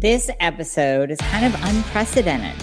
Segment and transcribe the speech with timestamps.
[0.00, 2.56] This episode is kind of unprecedented,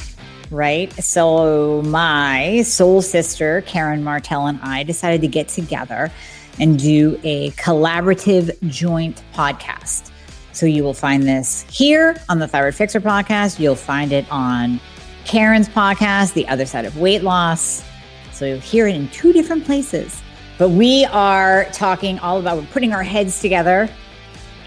[0.50, 0.91] right?
[0.94, 6.11] So, my soul sister, Karen Martel, and I decided to get together
[6.60, 10.10] and do a collaborative joint podcast.
[10.52, 13.60] So, you will find this here on the Thyroid Fixxr podcast.
[13.60, 14.79] You'll find it on
[15.24, 17.86] Karen's podcast, The Other Side of Weight Loss.
[18.33, 20.24] So, you'll hear it in two different places.
[20.57, 23.88] But we are talking all about, we're putting our heads together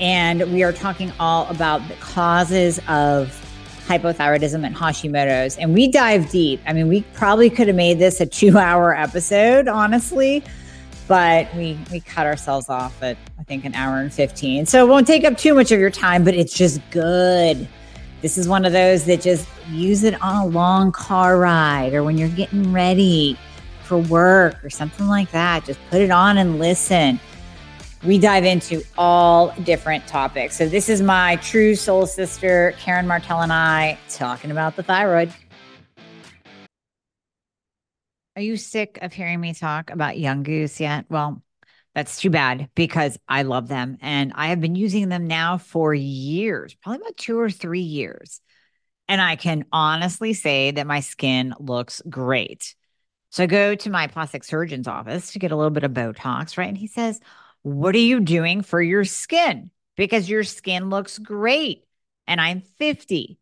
[0.01, 3.37] and we are talking all about the causes of
[3.87, 5.59] hypothyroidism and Hashimoto's.
[5.59, 6.61] And we dive deep.
[6.67, 10.43] I mean, we probably could have made this a two hour episode, honestly,
[11.07, 14.67] but we, we cut ourselves off at, I think, an hour and 15.
[14.67, 17.69] So it won't take up too much of your time, but it's just good.
[18.23, 22.05] This is one of those that just use it on a long car ride or
[22.05, 23.37] when you're getting ready
[23.83, 25.65] for work or something like that.
[25.65, 27.19] Just put it on and listen.
[28.03, 30.57] We dive into all different topics.
[30.57, 35.31] So, this is my true soul sister, Karen Martel, and I talking about the thyroid.
[38.37, 41.05] Are you sick of hearing me talk about Young Goose yet?
[41.11, 41.43] Well,
[41.95, 45.93] that's too bad because I love them and I have been using them now for
[45.93, 48.41] years, probably about two or three years.
[49.09, 52.75] And I can honestly say that my skin looks great.
[53.31, 56.57] So I go to my plastic surgeon's office to get a little bit of Botox,
[56.57, 56.69] right?
[56.69, 57.21] And he says,
[57.63, 59.71] What are you doing for your skin?
[59.97, 61.85] Because your skin looks great.
[62.27, 63.39] And I'm 50.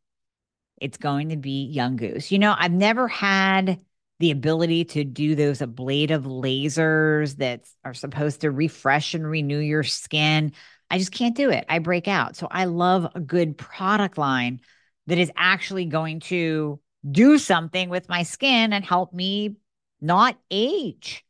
[0.80, 2.32] It's going to be Young Goose.
[2.32, 3.80] You know, I've never had
[4.20, 9.84] the ability to do those ablative lasers that are supposed to refresh and renew your
[9.84, 10.52] skin.
[10.90, 11.64] I just can't do it.
[11.68, 12.34] I break out.
[12.34, 14.60] So I love a good product line
[15.06, 19.56] that is actually going to do something with my skin and help me
[20.00, 21.24] not age.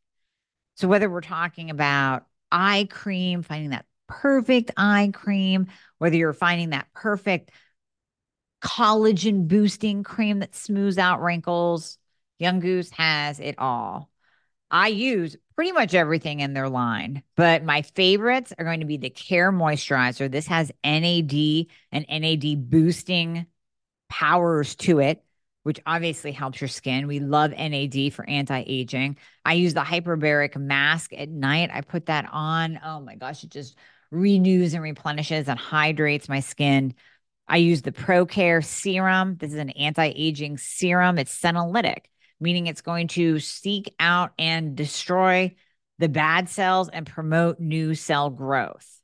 [0.76, 5.66] So, whether we're talking about eye cream, finding that perfect eye cream,
[5.98, 7.50] whether you're finding that perfect
[8.62, 11.98] collagen boosting cream that smooths out wrinkles,
[12.38, 14.10] Young Goose has it all.
[14.70, 18.96] I use pretty much everything in their line, but my favorites are going to be
[18.96, 20.30] the Care Moisturizer.
[20.30, 23.46] This has NAD and NAD boosting
[24.08, 25.22] powers to it
[25.68, 27.06] which obviously helps your skin.
[27.06, 29.18] We love NAD for anti aging.
[29.44, 31.68] I use the hyperbaric mask at night.
[31.70, 32.80] I put that on.
[32.82, 33.76] Oh my gosh, it just
[34.10, 36.94] renews and replenishes and hydrates my skin.
[37.46, 39.36] I use the ProCare serum.
[39.36, 41.18] This is an anti aging serum.
[41.18, 42.06] It's senolytic,
[42.40, 45.54] meaning it's going to seek out and destroy
[45.98, 49.02] the bad cells and promote new cell growth.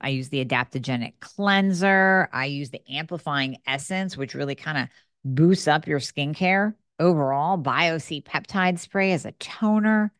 [0.00, 2.30] I use the adaptogenic cleanser.
[2.32, 4.88] I use the amplifying essence, which really kind of
[5.24, 7.58] boosts up your skincare overall.
[7.58, 10.12] BioC peptide spray as a toner.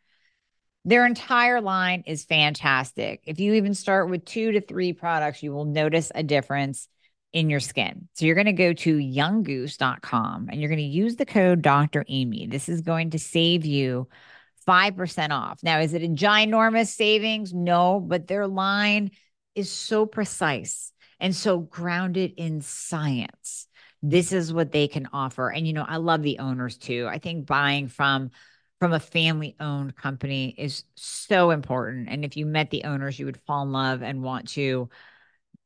[0.84, 3.22] Their entire line is fantastic.
[3.26, 6.88] If you even start with two to three products, you will notice a difference
[7.32, 8.08] in your skin.
[8.14, 12.04] So you're going to go to younggoose.com and you're going to use the code Dr.
[12.08, 12.46] Amie.
[12.46, 14.08] This is going to save you
[14.66, 15.60] 5% off.
[15.62, 17.52] Now, is it a ginormous savings?
[17.52, 19.10] No, but their line
[19.54, 23.67] is so precise and so grounded in science
[24.02, 25.50] this is what they can offer.
[25.50, 27.06] And you know i love the owners too.
[27.10, 28.30] I think buying from
[28.80, 32.08] from a family owned company is so important.
[32.08, 34.88] And if you met the owners you would fall in love and want to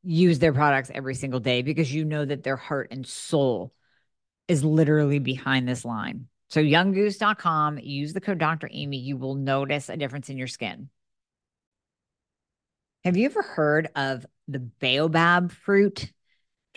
[0.03, 3.73] use their products every single day because you know that their heart and soul
[4.49, 6.27] is literally behind this line.
[6.49, 10.89] So younggoose.com use the code dr amie you will notice a difference in your skin.
[13.05, 16.13] Have you ever heard of the baobab fruit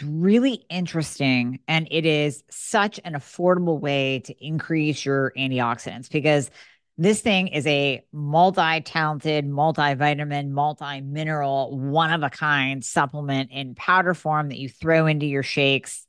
[0.03, 1.59] really interesting.
[1.67, 6.49] And it is such an affordable way to increase your antioxidants because
[6.97, 13.75] this thing is a multi talented, multivitamin, multi mineral, one of a kind supplement in
[13.75, 16.07] powder form that you throw into your shakes.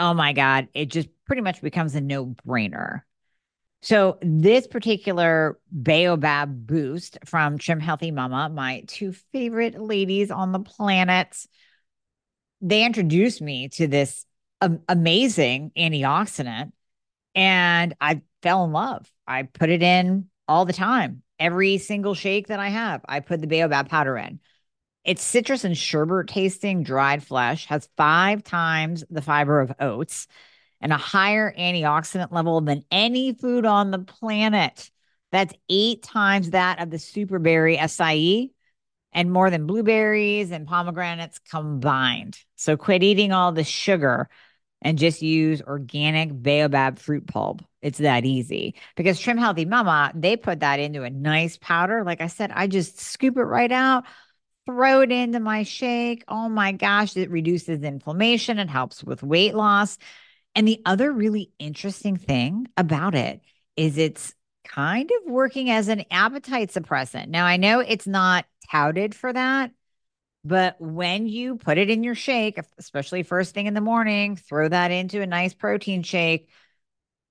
[0.00, 3.02] Oh my God, it just pretty much becomes a no brainer.
[3.82, 10.58] So, this particular Baobab boost from Trim Healthy Mama, my two favorite ladies on the
[10.58, 11.36] planet,
[12.64, 14.24] they introduced me to this
[14.88, 16.72] amazing antioxidant
[17.34, 19.10] and I fell in love.
[19.26, 21.22] I put it in all the time.
[21.38, 24.40] Every single shake that I have, I put the baobab powder in.
[25.04, 30.26] It's citrus and sherbet tasting dried flesh, has five times the fiber of oats
[30.80, 34.90] and a higher antioxidant level than any food on the planet.
[35.32, 38.52] That's eight times that of the superberry acai
[39.14, 42.38] and more than blueberries and pomegranates combined.
[42.56, 44.28] So quit eating all the sugar
[44.82, 47.62] and just use organic baobab fruit pulp.
[47.80, 52.02] It's that easy because Trim Healthy Mama, they put that into a nice powder.
[52.04, 54.04] Like I said, I just scoop it right out,
[54.66, 56.24] throw it into my shake.
[56.28, 59.96] Oh my gosh, it reduces inflammation, it helps with weight loss.
[60.54, 63.40] And the other really interesting thing about it
[63.76, 64.34] is it's
[64.64, 67.28] kind of working as an appetite suppressant.
[67.28, 69.70] Now, I know it's not touted for that,
[70.44, 74.68] but when you put it in your shake, especially first thing in the morning, throw
[74.68, 76.50] that into a nice protein shake,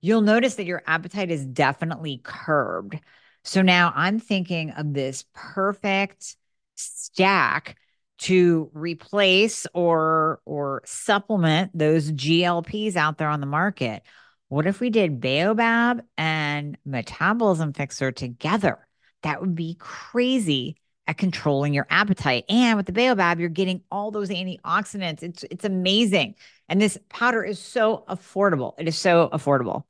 [0.00, 2.98] you'll notice that your appetite is definitely curbed.
[3.44, 6.36] So now I'm thinking of this perfect
[6.74, 7.76] stack
[8.16, 14.02] to replace or or supplement those GLPs out there on the market.
[14.48, 18.86] What if we did Baobab and Metabolism Fixxr together?
[19.22, 22.44] That would be crazy at controlling your appetite.
[22.48, 25.22] And with the Baobab, you're getting all those antioxidants.
[25.22, 26.34] It's it's amazing.
[26.68, 28.74] And this powder is so affordable.
[28.78, 29.84] It is so affordable.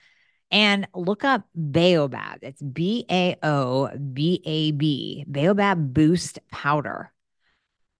[0.51, 2.41] and look up Baobab.
[2.43, 7.11] It's B A O B A B, Baobab Boost Powder.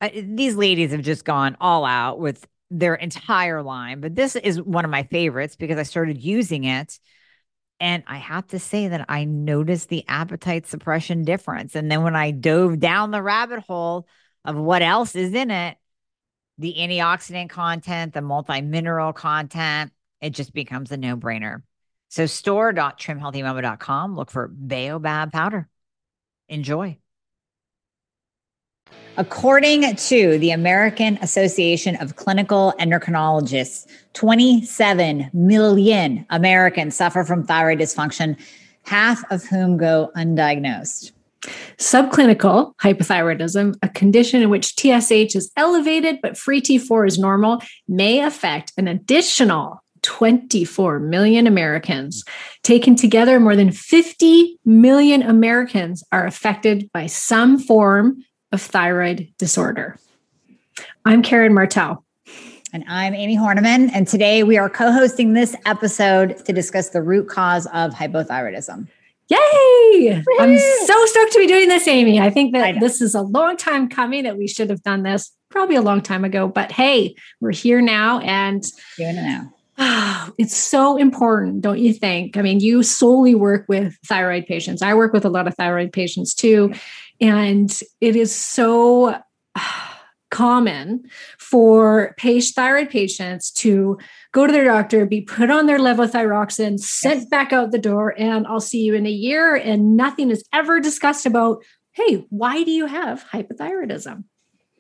[0.01, 4.61] Uh, these ladies have just gone all out with their entire line, but this is
[4.61, 6.99] one of my favorites because I started using it.
[7.81, 11.75] And I have to say that I noticed the appetite suppression difference.
[11.75, 14.07] And then when I dove down the rabbit hole
[14.45, 15.77] of what else is in it,
[16.59, 21.63] the antioxidant content, the multi mineral content, it just becomes a no brainer.
[22.09, 25.69] So store.trimhealthymama.com, look for Baobab powder.
[26.49, 26.99] Enjoy.
[29.17, 38.37] According to the American Association of Clinical Endocrinologists, 27 million Americans suffer from thyroid dysfunction,
[38.83, 41.13] half of whom go undiagnosed.
[41.77, 48.19] Subclinical hypothyroidism, a condition in which TSH is elevated but free T4 is normal, may
[48.19, 52.25] affect an additional 24 million Americans.
[52.65, 59.99] Taken together, more than 50 million Americans are affected by some form of thyroid disorder.
[61.05, 62.05] I'm Karen Martel.
[62.73, 63.91] And I'm Amie Hornaman.
[63.93, 68.87] And today we are co hosting this episode to discuss the root cause of hypothyroidism.
[69.29, 70.23] Yay!
[70.39, 70.57] I'm
[70.87, 72.21] so stoked to be doing this, Amie.
[72.21, 75.03] I think that I this is a long time coming that we should have done
[75.03, 76.47] this probably a long time ago.
[76.47, 78.63] But hey, we're here now and
[78.97, 79.53] doing it now.
[80.39, 82.37] it's so important, don't you think?
[82.37, 84.83] I mean, you solely work with thyroid patients.
[84.83, 86.73] I work with a lot of thyroid patients too.
[87.25, 89.17] And it is so
[90.31, 93.99] common for patient, thyroid patients to
[94.33, 97.29] go to their doctor, be put on their levothyroxine, sent yes.
[97.29, 99.55] back out the door, and I'll see you in a year.
[99.55, 104.25] And nothing is ever discussed about, hey, why do you have hypothyroidism?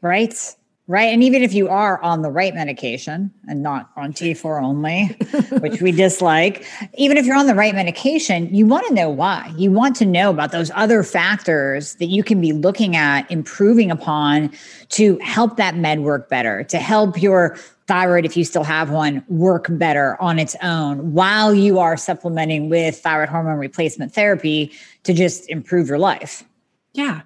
[0.02, 0.55] Right.
[0.87, 1.05] Right.
[1.05, 5.07] And even if you are on the right medication and not on T4 only,
[5.61, 6.67] which we dislike,
[6.99, 9.51] even if you're on the right medication, you want to know why.
[9.57, 13.91] You want to know about those other factors that you can be looking at, improving
[13.91, 14.53] upon
[14.91, 19.25] to help that med work better, to help your thyroid, if you still have one,
[19.29, 24.71] work better on its own while you are supplementing with thyroid hormone replacement therapy
[25.05, 26.45] to just improve your life.
[26.93, 27.23] Yeah.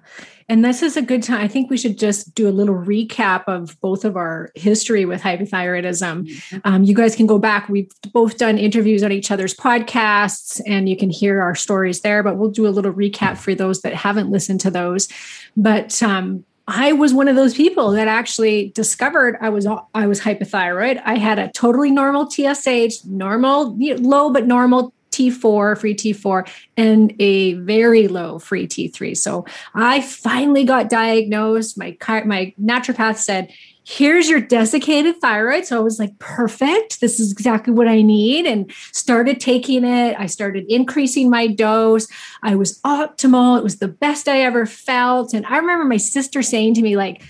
[0.49, 1.39] And this is a good time.
[1.39, 5.21] I think we should just do a little recap of both of our history with
[5.21, 6.27] hypothyroidism.
[6.27, 6.57] Mm-hmm.
[6.63, 7.69] Um, you guys can go back.
[7.69, 12.23] We've both done interviews on each other's podcasts, and you can hear our stories there.
[12.23, 15.07] But we'll do a little recap for those that haven't listened to those.
[15.55, 20.21] But um, I was one of those people that actually discovered I was I was
[20.21, 21.01] hypothyroid.
[21.05, 27.53] I had a totally normal TSH, normal low but normal T4, free T4, and a
[27.53, 29.15] very low free T3.
[29.17, 31.77] So I finally got diagnosed.
[31.77, 33.51] My my naturopath said,
[33.83, 37.01] "Here's your desiccated thyroid." So I was like, "Perfect.
[37.01, 40.15] This is exactly what I need." And started taking it.
[40.17, 42.07] I started increasing my dose.
[42.41, 43.57] I was optimal.
[43.57, 45.33] It was the best I ever felt.
[45.33, 47.21] And I remember my sister saying to me like,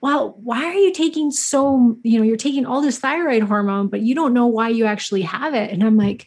[0.00, 4.02] well, why are you taking so, you know, you're taking all this thyroid hormone, but
[4.02, 5.70] you don't know why you actually have it.
[5.70, 6.26] And I'm like,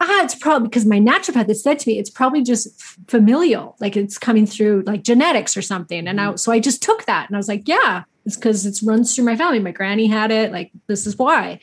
[0.00, 3.96] ah, it's probably because my naturopath had said to me, it's probably just familial, like
[3.96, 6.06] it's coming through like genetics or something.
[6.06, 6.36] And I, mm-hmm.
[6.36, 9.24] so I just took that and I was like, yeah, it's because it runs through
[9.24, 9.58] my family.
[9.58, 10.52] My granny had it.
[10.52, 11.60] Like, this is why.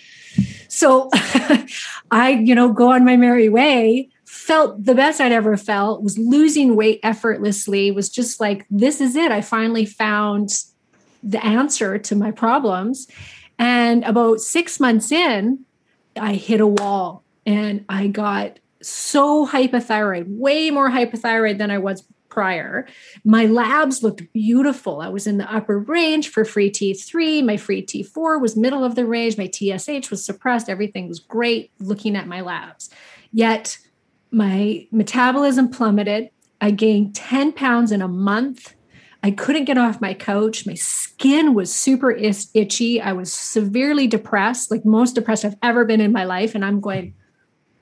[0.67, 1.09] So
[2.11, 6.17] I, you know, go on my merry way, felt the best I'd ever felt, was
[6.17, 9.31] losing weight effortlessly, was just like, this is it.
[9.31, 10.63] I finally found
[11.23, 13.07] the answer to my problems.
[13.57, 15.65] And about six months in,
[16.15, 22.03] I hit a wall and I got so hypothyroid, way more hypothyroid than I was
[22.29, 22.87] prior.
[23.23, 25.01] My labs looked beautiful.
[25.01, 27.43] I was in the upper range for free T3.
[27.45, 29.37] My free T4 was middle of the range.
[29.37, 30.69] My TSH was suppressed.
[30.69, 32.89] Everything was great looking at my labs.
[33.31, 33.77] Yet
[34.31, 36.29] my metabolism plummeted.
[36.59, 38.75] I gained 10 pounds in a month.
[39.23, 40.65] I couldn't get off my couch.
[40.65, 43.01] My skin was super itchy.
[43.01, 46.55] I was severely depressed, like most depressed I've ever been in my life.
[46.55, 47.13] And I'm going,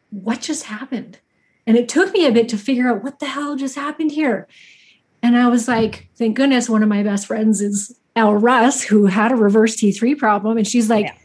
[0.09, 1.19] what just happened?
[1.67, 4.47] And it took me a bit to figure out what the hell just happened here.
[5.21, 9.05] And I was like, thank goodness one of my best friends is Elle Russ, who
[9.05, 10.57] had a reverse T3 problem.
[10.57, 11.15] And she's like, yeah.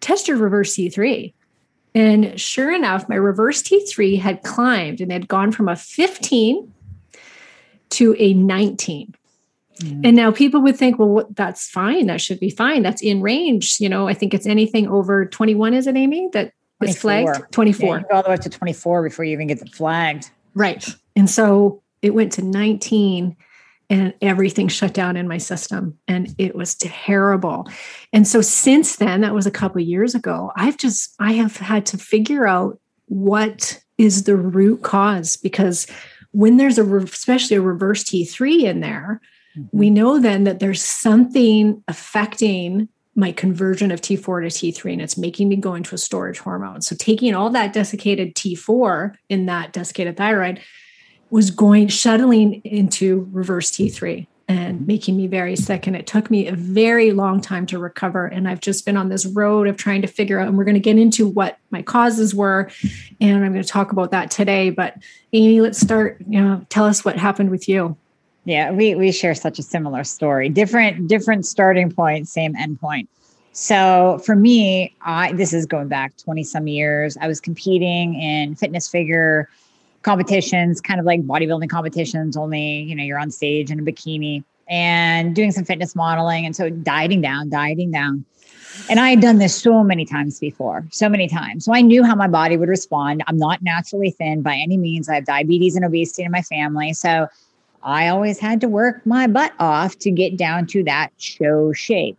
[0.00, 1.32] test your reverse T3.
[1.94, 6.72] And sure enough, my reverse T3 had climbed and had gone from a 15
[7.90, 9.14] to a 19.
[9.80, 10.00] Mm.
[10.04, 12.06] And now people would think, well, that's fine.
[12.06, 12.82] That should be fine.
[12.82, 13.80] That's in range.
[13.80, 16.28] You know, I think it's anything over 21, is it, Amie?
[16.32, 17.52] That is flagged?
[17.52, 17.96] 24.
[17.96, 20.30] Yeah, all the way up to 24 before you even get the flagged.
[20.54, 20.86] Right.
[21.14, 23.36] And so it went to 19
[23.88, 27.68] and everything shut down in my system and it was terrible
[28.12, 31.86] and so since then that was a couple years ago i've just i have had
[31.86, 35.86] to figure out what is the root cause because
[36.32, 39.20] when there's a especially a reverse t3 in there
[39.56, 39.76] mm-hmm.
[39.76, 45.16] we know then that there's something affecting my conversion of T4 to T3 and it's
[45.16, 46.82] making me go into a storage hormone.
[46.82, 50.60] So taking all that desiccated T4 in that desiccated thyroid
[51.30, 55.86] was going shuttling into reverse T3 and making me very sick.
[55.86, 58.26] And it took me a very long time to recover.
[58.26, 60.74] And I've just been on this road of trying to figure out, and we're going
[60.74, 62.70] to get into what my causes were.
[63.20, 64.70] And I'm going to talk about that today.
[64.70, 64.94] But
[65.32, 67.96] Amie, let's start, you know, tell us what happened with you.
[68.46, 70.48] Yeah, we we share such a similar story.
[70.48, 73.08] Different different starting point, same end point.
[73.52, 77.16] So for me, I this is going back 20 some years.
[77.20, 79.48] I was competing in fitness figure
[80.02, 84.44] competitions, kind of like bodybuilding competitions, only, you know, you're on stage in a bikini
[84.68, 86.46] and doing some fitness modeling.
[86.46, 88.24] And so dieting down, dieting down.
[88.88, 91.64] And I had done this so many times before, so many times.
[91.64, 93.24] So I knew how my body would respond.
[93.26, 95.08] I'm not naturally thin by any means.
[95.08, 96.92] I have diabetes and obesity in my family.
[96.92, 97.26] So
[97.86, 102.18] I always had to work my butt off to get down to that show shape.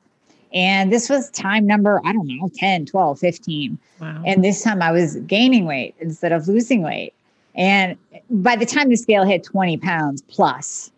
[0.53, 3.77] And this was time number, I don't know, 10, 12, 15.
[3.99, 4.23] Wow.
[4.25, 7.13] And this time I was gaining weight instead of losing weight.
[7.53, 7.97] And
[8.29, 10.89] by the time the scale hit 20 pounds plus,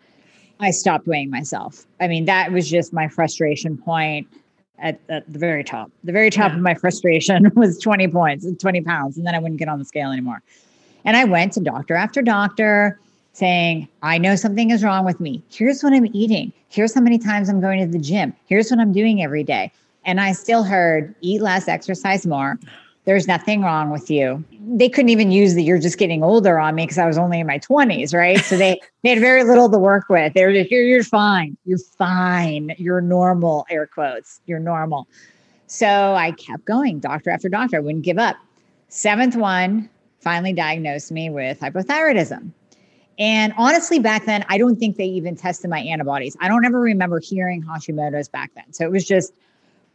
[0.59, 1.87] I stopped weighing myself.
[1.99, 4.27] I mean, that was just my frustration point
[4.77, 5.89] at, at the very top.
[6.03, 6.57] The very top yeah.
[6.57, 9.85] of my frustration was 20 points, 20 pounds, and then I wouldn't get on the
[9.85, 10.43] scale anymore.
[11.05, 12.99] And I went to doctor after doctor
[13.39, 15.41] saying, I know something is wrong with me.
[15.49, 16.53] Here's what I'm eating.
[16.67, 18.33] Here's how many times I'm going to the gym.
[18.45, 19.71] Here's what I'm doing every day.
[20.05, 22.59] And I still heard eat less, exercise more
[23.09, 24.43] there's nothing wrong with you.
[24.61, 27.39] They couldn't even use the you're just getting older on me because I was only
[27.39, 28.37] in my 20s, right?
[28.37, 30.33] So they, they had very little to work with.
[30.35, 31.57] They were just, you're, you're fine.
[31.65, 32.75] You're fine.
[32.77, 34.41] You're normal, air quotes.
[34.45, 35.07] You're normal.
[35.65, 37.77] So I kept going, doctor after doctor.
[37.77, 38.35] I wouldn't give up.
[38.89, 39.89] Seventh one
[40.21, 42.51] finally diagnosed me with hypothyroidism.
[43.19, 46.37] And honestly, back then, I don't think they even tested my antibodies.
[46.39, 48.71] I don't ever remember hearing Hashimoto's back then.
[48.71, 49.33] So it was just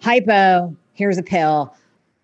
[0.00, 1.75] hypo, here's a pill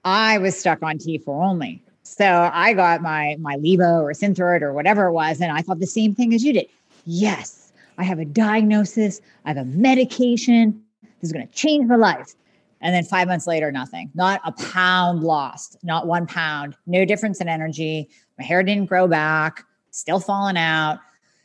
[0.04, 1.82] I was stuck on T4 only.
[2.02, 5.78] So I got my my Levo or Synthroid or whatever it was, and I thought
[5.78, 6.66] the same thing as you did.
[7.06, 9.20] Yes, I have a diagnosis.
[9.44, 10.82] I have a medication.
[11.02, 12.34] This is going to change my life.
[12.80, 14.10] And then five months later, nothing.
[14.14, 15.76] Not a pound lost.
[15.82, 16.74] Not one pound.
[16.86, 18.08] No difference in energy.
[18.38, 19.64] My hair didn't grow back.
[19.90, 21.00] Still falling out.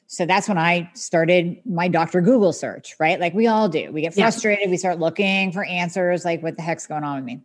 [0.07, 2.21] So that's when I started my Dr.
[2.21, 3.19] Google search, right?
[3.19, 3.91] Like we all do.
[3.91, 4.65] We get frustrated.
[4.65, 4.71] Yeah.
[4.71, 6.23] We start looking for answers.
[6.23, 7.41] Like, what the heck's going on with me?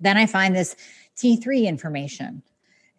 [0.00, 0.76] Then I find this
[1.16, 2.42] T3 information.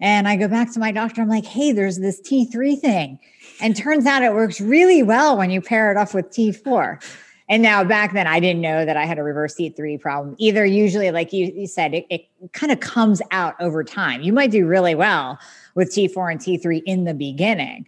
[0.01, 1.21] And I go back to my doctor.
[1.21, 3.19] I'm like, hey, there's this T3 thing.
[3.61, 7.03] And turns out it works really well when you pair it off with T4.
[7.49, 10.65] And now back then, I didn't know that I had a reverse T3 problem either.
[10.65, 14.21] Usually, like you, you said, it, it kind of comes out over time.
[14.21, 15.39] You might do really well
[15.73, 17.87] with T4 and T3 in the beginning.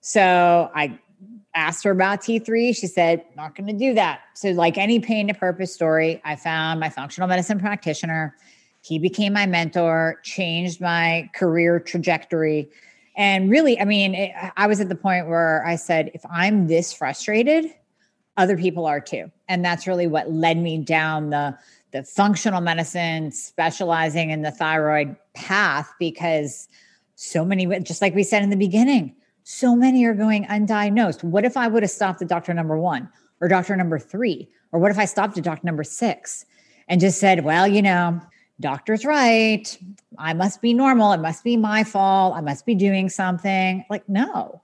[0.00, 0.98] So I
[1.54, 2.76] asked her about T3.
[2.76, 4.20] She said, not going to do that.
[4.34, 8.36] So, like any pain to purpose story, I found my functional medicine practitioner
[8.88, 12.70] he became my mentor, changed my career trajectory.
[13.16, 16.68] And really, I mean, it, I was at the point where I said, if I'm
[16.68, 17.66] this frustrated,
[18.38, 19.30] other people are too.
[19.48, 21.58] And that's really what led me down the
[21.90, 26.68] the functional medicine specializing in the thyroid path because
[27.14, 29.14] so many just like we said in the beginning
[29.44, 33.08] so many are going undiagnosed what if i would have stopped at doctor number 1
[33.40, 36.44] or doctor number 3 or what if i stopped at doctor number 6
[36.88, 38.20] and just said well you know
[38.60, 39.78] doctor's right.
[40.18, 41.12] I must be normal.
[41.12, 42.34] It must be my fault.
[42.36, 43.84] I must be doing something.
[43.88, 44.62] Like, no.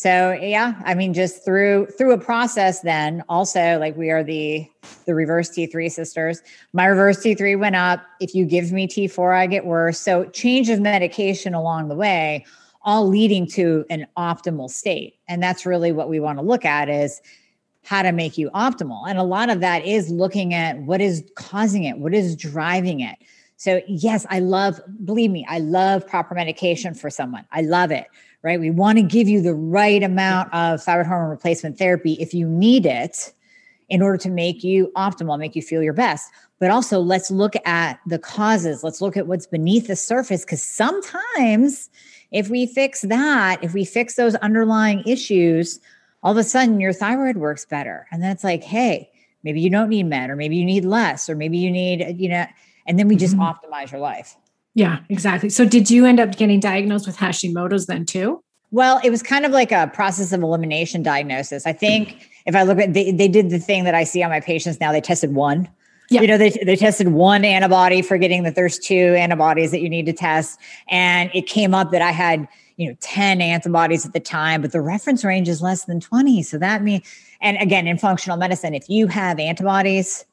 [0.00, 2.80] So yeah, I mean, just through through a process.
[2.80, 4.66] Then also, like we are the
[5.04, 6.40] the reverse T three sisters.
[6.72, 8.00] My reverse T three went up.
[8.18, 10.00] If you give me T four, I get worse.
[10.00, 12.46] So change of medication along the way,
[12.80, 15.16] all leading to an optimal state.
[15.28, 17.20] And that's really what we want to look at is
[17.84, 19.06] how to make you optimal.
[19.06, 23.00] And a lot of that is looking at what is causing it, what is driving
[23.00, 23.18] it.
[23.58, 24.80] So yes, I love.
[25.04, 27.44] Believe me, I love proper medication for someone.
[27.52, 28.06] I love it
[28.42, 28.58] right?
[28.58, 32.48] We want to give you the right amount of thyroid hormone replacement therapy if you
[32.48, 33.32] need it
[33.88, 36.30] in order to make you optimal, make you feel your best.
[36.58, 38.84] But also, let's look at the causes.
[38.84, 41.90] Let's look at what's beneath the surface because sometimes
[42.30, 45.80] if we fix that, if we fix those underlying issues,
[46.22, 48.06] all of a sudden your thyroid works better.
[48.12, 49.10] And then it's like, hey,
[49.42, 52.28] maybe you don't need med, or maybe you need less, or maybe you need, you
[52.28, 52.46] know,
[52.86, 53.42] and then we just mm-hmm.
[53.42, 54.36] optimize your life.
[54.74, 55.50] Yeah, exactly.
[55.50, 58.42] So did you end up getting diagnosed with Hashimoto's then too?
[58.70, 61.66] Well, it was kind of like a process of elimination diagnosis.
[61.66, 64.30] I think if I look at they, they did the thing that I see on
[64.30, 65.68] my patients now, they tested one.
[66.08, 66.22] Yeah.
[66.22, 70.06] You know, they, they tested one antibody, forgetting that there's two antibodies that you need
[70.06, 70.58] to test.
[70.88, 74.72] And it came up that I had, you know, 10 antibodies at the time, but
[74.72, 76.42] the reference range is less than 20.
[76.42, 77.04] So that means,
[77.40, 80.24] and again, in functional medicine, if you have antibodies,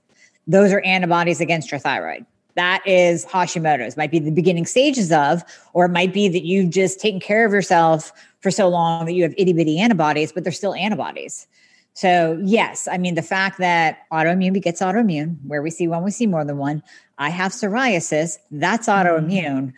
[0.48, 2.26] those are antibodies against your thyroid
[2.58, 3.96] that is Hashimoto's.
[3.96, 7.46] Might be the beginning stages of, or it might be that you've just taken care
[7.46, 8.12] of yourself
[8.42, 11.48] for so long that you have itty bitty antibodies, but they're still antibodies.
[11.94, 16.12] So, yes, I mean, the fact that autoimmune begets autoimmune, where we see one, we
[16.12, 16.84] see more than one.
[17.18, 19.08] I have psoriasis, that's mm-hmm.
[19.08, 19.74] autoimmune.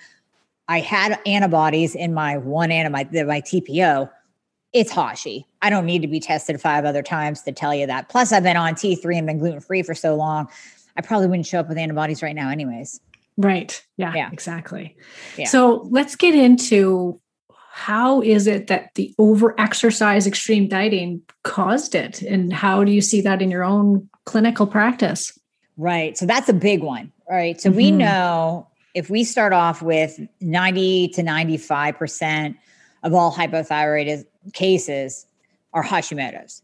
[0.67, 4.09] I had antibodies in my one antibody, my TPO.
[4.71, 5.47] It's Hashi.
[5.61, 8.07] I don't need to be tested five other times to tell you that.
[8.07, 10.47] Plus, I've been on T3 and been gluten free for so long
[10.99, 12.99] I probably wouldn't show up with antibodies right now, anyways.
[13.37, 13.81] Right.
[13.95, 14.29] Yeah, yeah.
[14.33, 14.97] exactly.
[15.37, 15.47] Yeah.
[15.47, 17.21] So let's get into
[17.71, 22.99] how is it that the over exercise extreme dieting caused it and how do you
[22.99, 25.39] see that in your own clinical practice
[25.77, 27.77] right so that's a big one right so mm-hmm.
[27.77, 32.55] we know if we start off with 90 to 95%
[33.03, 35.25] of all hypothyroid cases
[35.73, 36.61] are hashimoto's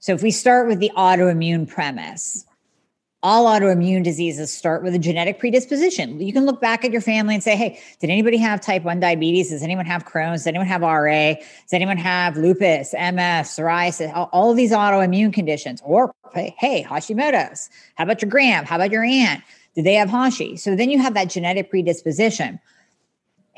[0.00, 2.45] so if we start with the autoimmune premise
[3.22, 6.20] all autoimmune diseases start with a genetic predisposition.
[6.20, 9.00] You can look back at your family and say, hey, did anybody have type 1
[9.00, 9.48] diabetes?
[9.48, 10.40] Does anyone have Crohn's?
[10.40, 11.34] Does anyone have RA?
[11.34, 15.80] Does anyone have lupus, MS, psoriasis, all, all of these autoimmune conditions?
[15.84, 17.70] Or, hey, Hashimoto's.
[17.94, 18.64] How about your gram?
[18.64, 19.42] How about your aunt?
[19.74, 20.56] Did they have Hashi?
[20.56, 22.60] So then you have that genetic predisposition.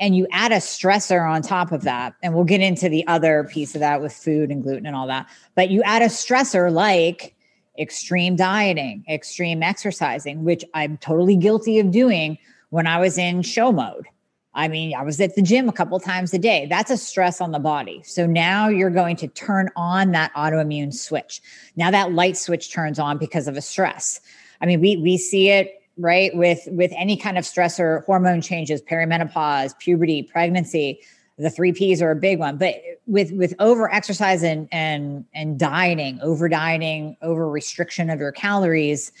[0.01, 2.15] And you add a stressor on top of that.
[2.23, 5.07] And we'll get into the other piece of that with food and gluten and all
[5.07, 5.27] that.
[5.55, 7.35] But you add a stressor like,
[7.79, 12.37] extreme dieting, extreme exercising, which I'm totally guilty of doing
[12.69, 14.07] when I was in show mode.
[14.53, 16.65] I mean, I was at the gym a couple times a day.
[16.69, 18.01] That's a stress on the body.
[18.03, 21.41] So now you're going to turn on that autoimmune switch.
[21.75, 24.19] Now that light switch turns on because of a stress.
[24.59, 28.81] I mean, we we see it right with with any kind of stressor, hormone changes,
[28.81, 31.01] perimenopause, puberty, pregnancy
[31.39, 32.57] the three P's are a big one.
[32.57, 32.75] But
[33.07, 39.11] with with over exercise and and and dieting, over dieting, over restriction of your calories,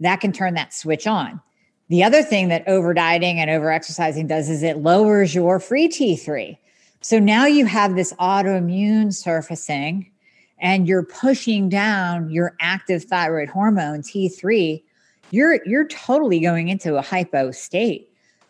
[0.00, 1.40] that can turn that switch on.
[1.88, 5.88] The other thing that over dieting and over exercising does is it lowers your free
[5.88, 6.56] T3.
[7.02, 10.10] So now you have this autoimmune surfacing
[10.58, 14.82] and you're pushing down your active thyroid hormone T3.
[15.30, 18.08] You're you're totally going into a hypo state.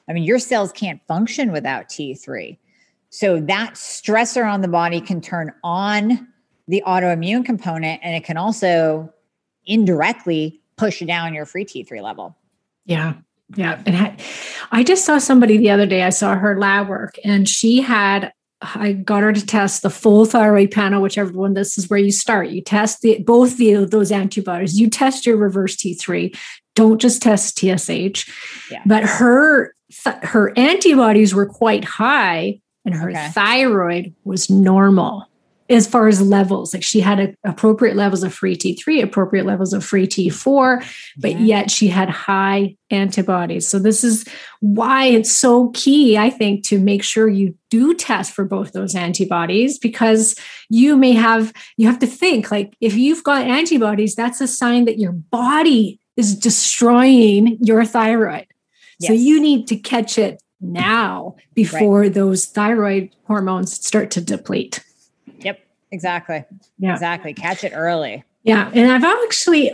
[0.08, 2.58] I mean, your cells can't function without T3.
[3.12, 6.26] So that stressor on the body can turn on
[6.66, 9.12] the autoimmune component and it can also
[9.66, 12.34] indirectly push down your free T3 level.
[12.86, 13.14] Yeah.
[13.54, 13.82] Yeah.
[13.84, 14.18] And
[14.70, 18.32] I just saw somebody the other day, I saw her lab work and she had
[18.62, 22.12] I got her to test the full thyroid panel, whichever one this is where you
[22.12, 22.48] start.
[22.48, 24.80] You test the both the those antibodies.
[24.80, 26.34] You test your reverse T3.
[26.74, 28.30] Don't just test TSH.
[28.70, 28.82] Yeah.
[28.86, 29.74] But her
[30.22, 33.28] her antibodies were quite high, and her okay.
[33.28, 35.26] thyroid was normal
[35.72, 39.72] as far as levels like she had a, appropriate levels of free t3 appropriate levels
[39.72, 40.84] of free t4
[41.16, 41.38] but yeah.
[41.38, 44.24] yet she had high antibodies so this is
[44.60, 48.94] why it's so key i think to make sure you do test for both those
[48.94, 50.36] antibodies because
[50.68, 54.84] you may have you have to think like if you've got antibodies that's a sign
[54.84, 58.46] that your body is destroying your thyroid
[58.98, 59.08] yes.
[59.08, 62.14] so you need to catch it now before right.
[62.14, 64.84] those thyroid hormones start to deplete.
[65.40, 66.44] Yep, exactly.
[66.78, 66.92] Yeah.
[66.92, 67.34] Exactly.
[67.34, 68.24] Catch it early.
[68.44, 68.70] Yeah.
[68.74, 69.72] And I've actually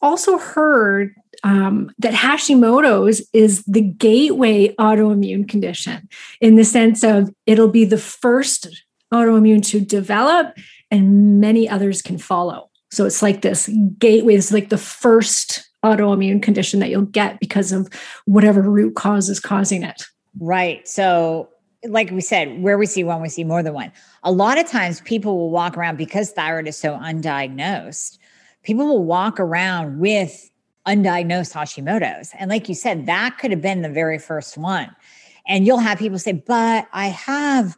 [0.00, 6.08] also heard um, that Hashimoto's is the gateway autoimmune condition
[6.40, 10.56] in the sense of it'll be the first autoimmune to develop
[10.90, 12.70] and many others can follow.
[12.90, 17.72] So it's like this gateway, is like the first autoimmune condition that you'll get because
[17.72, 17.88] of
[18.26, 20.04] whatever root cause is causing it.
[20.38, 20.86] Right.
[20.86, 21.48] So,
[21.84, 23.90] like we said, where we see one, we see more than one.
[24.22, 28.18] A lot of times people will walk around because thyroid is so undiagnosed,
[28.62, 30.50] people will walk around with
[30.86, 32.32] undiagnosed Hashimoto's.
[32.38, 34.94] And like you said, that could have been the very first one.
[35.46, 37.76] And you'll have people say, but I have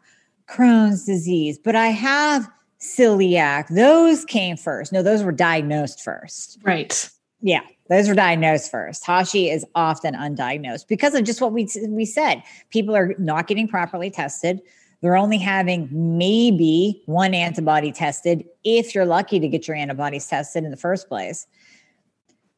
[0.48, 2.48] Crohn's disease, but I have
[2.80, 3.68] celiac.
[3.68, 4.92] Those came first.
[4.92, 6.58] No, those were diagnosed first.
[6.62, 7.08] Right.
[7.40, 7.62] Yeah,
[7.92, 9.04] those were diagnosed first.
[9.04, 12.42] Hashi is often undiagnosed because of just what we we said.
[12.70, 14.60] People are not getting properly tested.
[15.02, 20.64] They're only having maybe one antibody tested if you're lucky to get your antibodies tested
[20.64, 21.46] in the first place.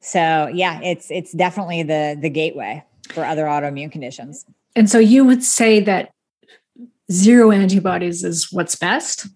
[0.01, 4.45] So, yeah, it's it's definitely the the gateway for other autoimmune conditions.
[4.77, 6.11] And so you would say that
[7.11, 9.27] zero antibodies is what's best?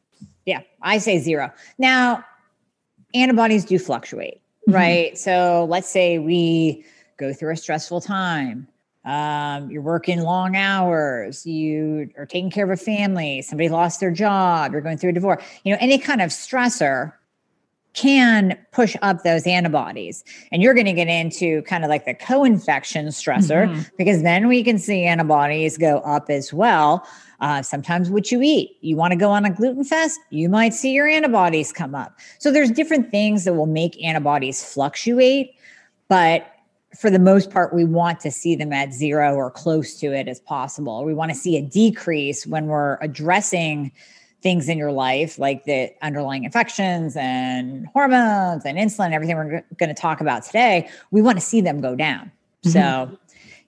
[0.44, 1.52] Yeah, I say zero.
[1.78, 2.24] Now,
[3.14, 4.76] antibodies do fluctuate, mm-hmm.
[4.76, 5.18] right?
[5.18, 6.84] So let's say we
[7.16, 8.68] go through a stressful time.
[9.04, 14.10] Um, you're working long hours, you are taking care of a family, somebody lost their
[14.10, 17.14] job, you're going through a divorce, you know, any kind of stressor
[17.94, 20.24] can push up those antibodies.
[20.52, 23.80] And you're going to get into kind of like the co infection stressor mm-hmm.
[23.96, 27.06] because then we can see antibodies go up as well.
[27.40, 30.74] Uh, sometimes what you eat, you want to go on a gluten fast, you might
[30.74, 32.18] see your antibodies come up.
[32.38, 35.54] So there's different things that will make antibodies fluctuate,
[36.08, 36.52] but
[36.98, 40.26] for the most part, we want to see them at zero or close to it
[40.26, 41.04] as possible.
[41.04, 43.92] We want to see a decrease when we're addressing
[44.40, 49.94] things in your life, like the underlying infections and hormones and insulin, everything we're going
[49.94, 50.88] to talk about today.
[51.10, 52.32] We want to see them go down.
[52.64, 52.70] Mm-hmm.
[52.70, 53.18] So,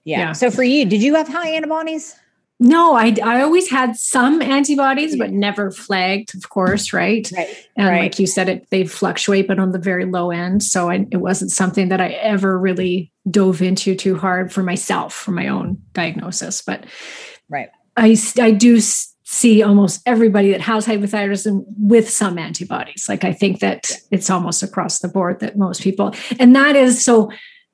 [0.04, 0.18] yeah.
[0.18, 0.32] yeah.
[0.32, 2.16] So for you, did you have high antibodies?
[2.62, 7.28] No, I, I always had some antibodies, but never flagged, of course, right?
[7.34, 7.68] Right.
[7.74, 8.02] And right.
[8.02, 10.62] like you said, it they fluctuate, but on the very low end.
[10.62, 15.14] So I, it wasn't something that I ever really dove into too hard for myself,
[15.14, 16.60] for my own diagnosis.
[16.60, 16.84] But
[17.48, 23.06] right, I I do see almost everybody that has hypothyroidism with some antibodies.
[23.08, 27.02] Like I think that it's almost across the board that most people, and that is
[27.02, 27.30] so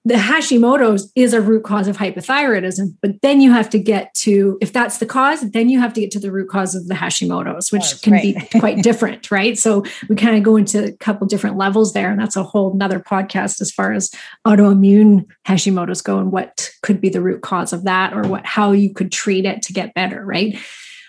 [0.07, 4.57] the Hashimoto's is a root cause of hypothyroidism, but then you have to get to,
[4.61, 6.95] if that's the cause, then you have to get to the root cause of the
[6.95, 8.23] Hashimoto's, which can right.
[8.23, 9.59] be quite different, right?
[9.59, 12.73] So we kind of go into a couple different levels there, and that's a whole
[12.75, 14.13] nother podcast as far as
[14.47, 18.71] autoimmune Hashimoto's go and what could be the root cause of that or what how
[18.71, 20.57] you could treat it to get better, right?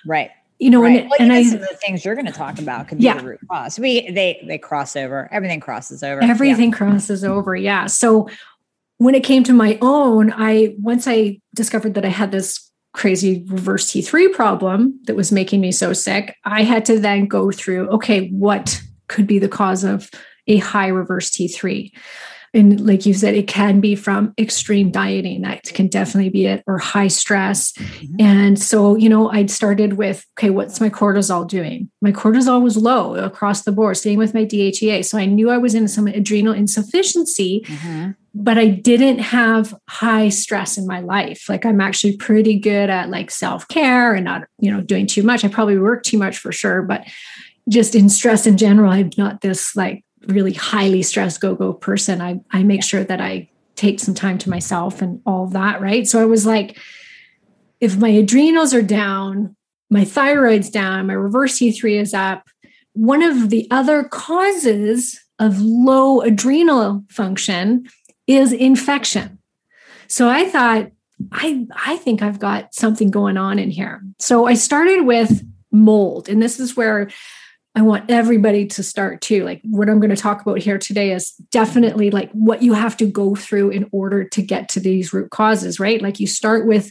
[0.07, 1.01] Right you know, right.
[1.01, 3.03] and, well, and I, some of the things you're going to talk about could be
[3.03, 3.19] yeah.
[3.19, 3.79] the root cause.
[3.79, 5.29] We they they cross over.
[5.31, 6.21] Everything crosses over.
[6.23, 6.77] Everything yeah.
[6.77, 7.55] crosses over.
[7.55, 7.86] Yeah.
[7.86, 8.27] So
[8.97, 13.45] when it came to my own, I once I discovered that I had this crazy
[13.47, 17.89] reverse T3 problem that was making me so sick, I had to then go through
[17.89, 20.10] okay, what could be the cause of
[20.47, 21.91] a high reverse T3?
[22.53, 26.63] and like you said it can be from extreme dieting that can definitely be it
[26.67, 28.15] or high stress mm-hmm.
[28.19, 32.77] and so you know i started with okay what's my cortisol doing my cortisol was
[32.77, 36.07] low across the board staying with my dhea so i knew i was in some
[36.07, 38.12] adrenal insufficiency mm-hmm.
[38.39, 41.50] But i didn't have high stress in my life.
[41.50, 45.43] Like i'm actually pretty good at like self-care and not you know doing too much.
[45.43, 47.06] I probably work too much for sure but
[47.67, 52.21] just in stress in general i'm not this like really highly stressed go-go person.
[52.21, 56.08] I i make sure that i take some time to myself and all that right?
[56.08, 56.78] So i was like
[57.80, 59.56] if my adrenals are down
[59.89, 62.43] my thyroid's down my reverse t3 is up
[62.93, 67.88] one of the other causes of low adrenal function
[68.27, 69.39] is infection
[70.07, 70.91] so i thought
[71.31, 76.29] i i think i've got something going on in here so i started with mold
[76.29, 77.09] and this is where
[77.77, 79.43] I want everybody to start too.
[79.43, 82.97] Like what I'm going to talk about here today is definitely like what you have
[82.97, 86.01] to go through in order to get to these root causes, right?
[86.01, 86.89] Like you start with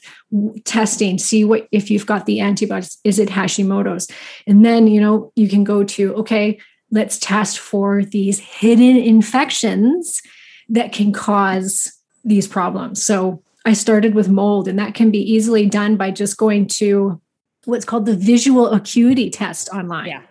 [0.65, 4.07] testing, see what if you've got the antibodies, is it Hashimoto's?
[4.47, 6.61] And then, you know, you can go to, okay,
[6.93, 10.23] let's test for these hidden infections
[10.69, 11.93] that can cause
[12.25, 13.05] these problems.
[13.05, 17.21] So I started with mold, and that can be easily done by just going to
[17.65, 20.09] what's called the visual acuity test online.
[20.09, 20.23] Yeah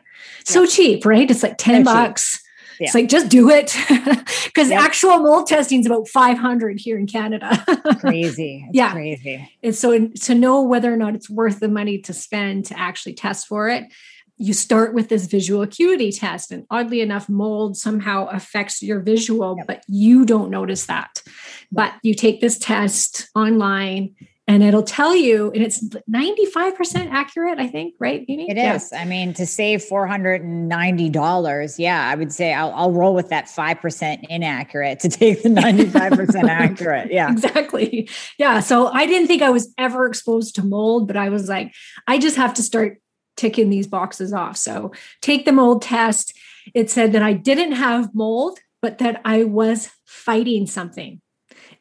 [0.45, 0.69] so yeah.
[0.69, 1.29] cheap, right?
[1.29, 2.41] It's like 10 so bucks.
[2.79, 2.85] Yeah.
[2.85, 3.73] It's like just do it
[4.45, 4.81] because yep.
[4.81, 7.63] actual mold testing is about 500 here in Canada.
[7.99, 8.65] crazy.
[8.67, 8.91] It's yeah.
[8.91, 9.49] Crazy.
[9.63, 13.13] And so to know whether or not it's worth the money to spend to actually
[13.13, 13.85] test for it,
[14.37, 16.51] you start with this visual acuity test.
[16.51, 19.67] And oddly enough, mold somehow affects your visual, yep.
[19.67, 21.21] but you don't notice that.
[21.71, 24.15] But you take this test online
[24.47, 28.23] and it'll tell you, and it's 95% accurate, I think, right?
[28.29, 28.47] Amie?
[28.47, 28.75] It yeah.
[28.75, 28.93] is.
[28.93, 34.27] I mean, to save $490, yeah, I would say I'll, I'll roll with that 5%
[34.29, 37.11] inaccurate to take the 95% accurate.
[37.11, 37.31] Yeah.
[37.31, 38.07] Exactly.
[38.37, 38.59] Yeah.
[38.59, 41.73] So I didn't think I was ever exposed to mold, but I was like,
[42.05, 42.99] I just have to start
[43.35, 44.57] ticking these boxes off.
[44.57, 46.33] So take the mold test.
[46.73, 51.21] It said that I didn't have mold, but that I was fighting something.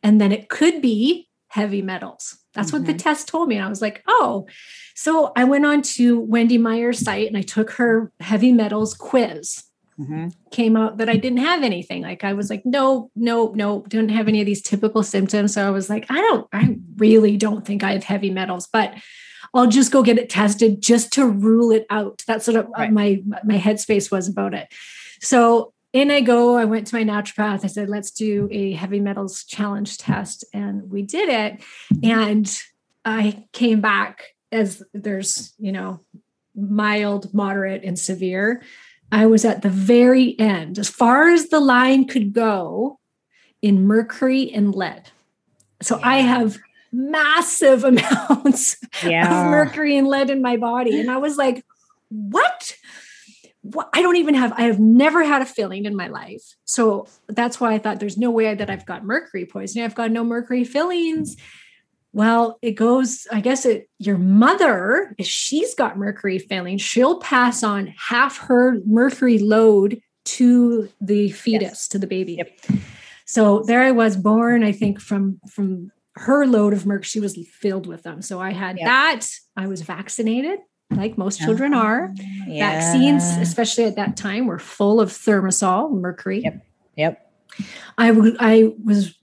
[0.02, 2.38] And then it could be heavy metals.
[2.52, 2.78] That's mm-hmm.
[2.78, 2.98] what the mm-hmm.
[2.98, 3.56] test told me.
[3.56, 4.46] And I was like, oh.
[4.94, 9.64] So I went on to Wendy Myers' site and I took her heavy metals quiz.
[9.98, 10.28] Mm-hmm.
[10.50, 12.02] Came out that I didn't have anything.
[12.02, 15.54] Like I was like, no, no, no, didn't have any of these typical symptoms.
[15.54, 18.94] So I was like, I don't, I really don't think I have heavy metals, but
[19.54, 22.22] I'll just go get it tested just to rule it out.
[22.26, 22.92] That's what uh, right.
[22.92, 24.72] my my headspace was about it.
[25.20, 26.56] So in I go.
[26.56, 27.64] I went to my naturopath.
[27.64, 30.44] I said, let's do a heavy metals challenge test.
[30.52, 31.62] And we did it.
[32.02, 32.62] And
[33.04, 36.00] I came back as there's, you know,
[36.56, 38.62] mild, moderate, and severe.
[39.12, 42.98] I was at the very end, as far as the line could go
[43.62, 45.10] in mercury and lead.
[45.80, 46.08] So yeah.
[46.08, 46.58] I have
[46.94, 49.44] massive amounts yeah.
[49.44, 51.00] of mercury and lead in my body.
[51.00, 51.64] And I was like,
[52.08, 52.76] what?
[53.62, 53.88] what?
[53.92, 56.42] I don't even have, I have never had a filling in my life.
[56.64, 59.84] So that's why I thought there's no way that I've got mercury poisoning.
[59.84, 61.36] I've got no mercury fillings.
[62.12, 67.64] Well, it goes, I guess it your mother, if she's got mercury failing, she'll pass
[67.64, 71.88] on half her mercury load to the fetus, yes.
[71.88, 72.34] to the baby.
[72.34, 72.80] Yep.
[73.26, 77.36] So there I was born, I think, from from her load of mercury, she was
[77.48, 78.22] filled with them.
[78.22, 78.86] So I had yep.
[78.86, 79.26] that.
[79.56, 82.14] I was vaccinated, like most children oh, are.
[82.46, 82.70] Yeah.
[82.70, 86.42] Vaccines, especially at that time, were full of thimerosal, mercury.
[86.42, 86.66] Yep.
[86.96, 87.32] Yep.
[87.98, 89.14] I, w- I was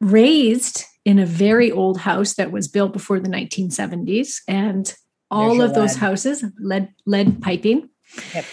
[0.00, 4.94] raised in a very old house that was built before the 1970s, and
[5.30, 6.00] all of those lead.
[6.00, 7.88] houses lead lead piping.
[8.34, 8.44] Yep.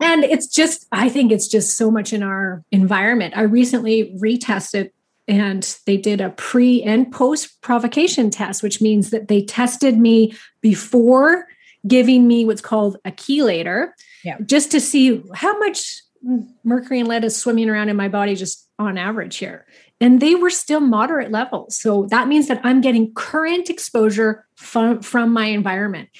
[0.00, 3.34] And it's just, I think it's just so much in our environment.
[3.36, 4.90] I recently retested
[5.28, 10.34] and they did a pre and post provocation test, which means that they tested me
[10.60, 11.46] before
[11.86, 13.90] giving me what's called a chelator,
[14.24, 14.38] yeah.
[14.44, 16.00] just to see how much
[16.64, 19.66] mercury and lead is swimming around in my body just on average here.
[20.00, 21.76] And they were still moderate levels.
[21.76, 26.10] So that means that I'm getting current exposure from, from my environment.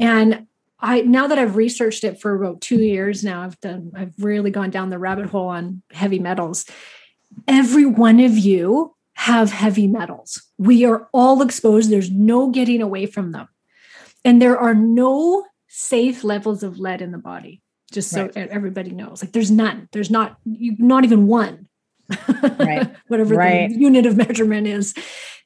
[0.00, 0.46] And
[0.80, 4.50] I now that I've researched it for about two years now, I've done I've really
[4.50, 6.66] gone down the rabbit hole on heavy metals
[7.48, 10.42] every one of you have heavy metals.
[10.58, 11.90] We are all exposed.
[11.90, 13.48] There's no getting away from them.
[14.24, 18.48] And there are no safe levels of lead in the body, just so right.
[18.48, 19.22] everybody knows.
[19.22, 19.88] Like there's none.
[19.92, 21.68] There's not, you, not even one.
[22.42, 22.94] Right.
[23.08, 23.68] Whatever right.
[23.68, 24.94] the unit of measurement is,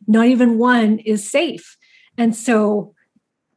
[0.06, 1.76] not even one is safe.
[2.18, 2.94] And so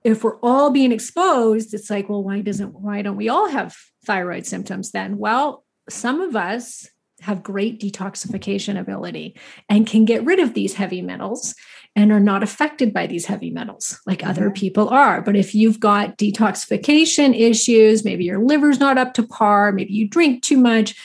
[0.04, 3.76] if we're all being exposed, it's like, well, why doesn't why don't we all have
[4.06, 5.18] thyroid symptoms then?
[5.18, 6.88] Well, some of us
[7.22, 9.36] have great detoxification ability
[9.68, 11.56] and can get rid of these heavy metals
[11.96, 14.30] and are not affected by these heavy metals like mm-hmm.
[14.30, 15.22] other people are.
[15.22, 20.08] But if you've got detoxification issues, maybe your liver's not up to par, maybe you
[20.08, 20.96] drink too much,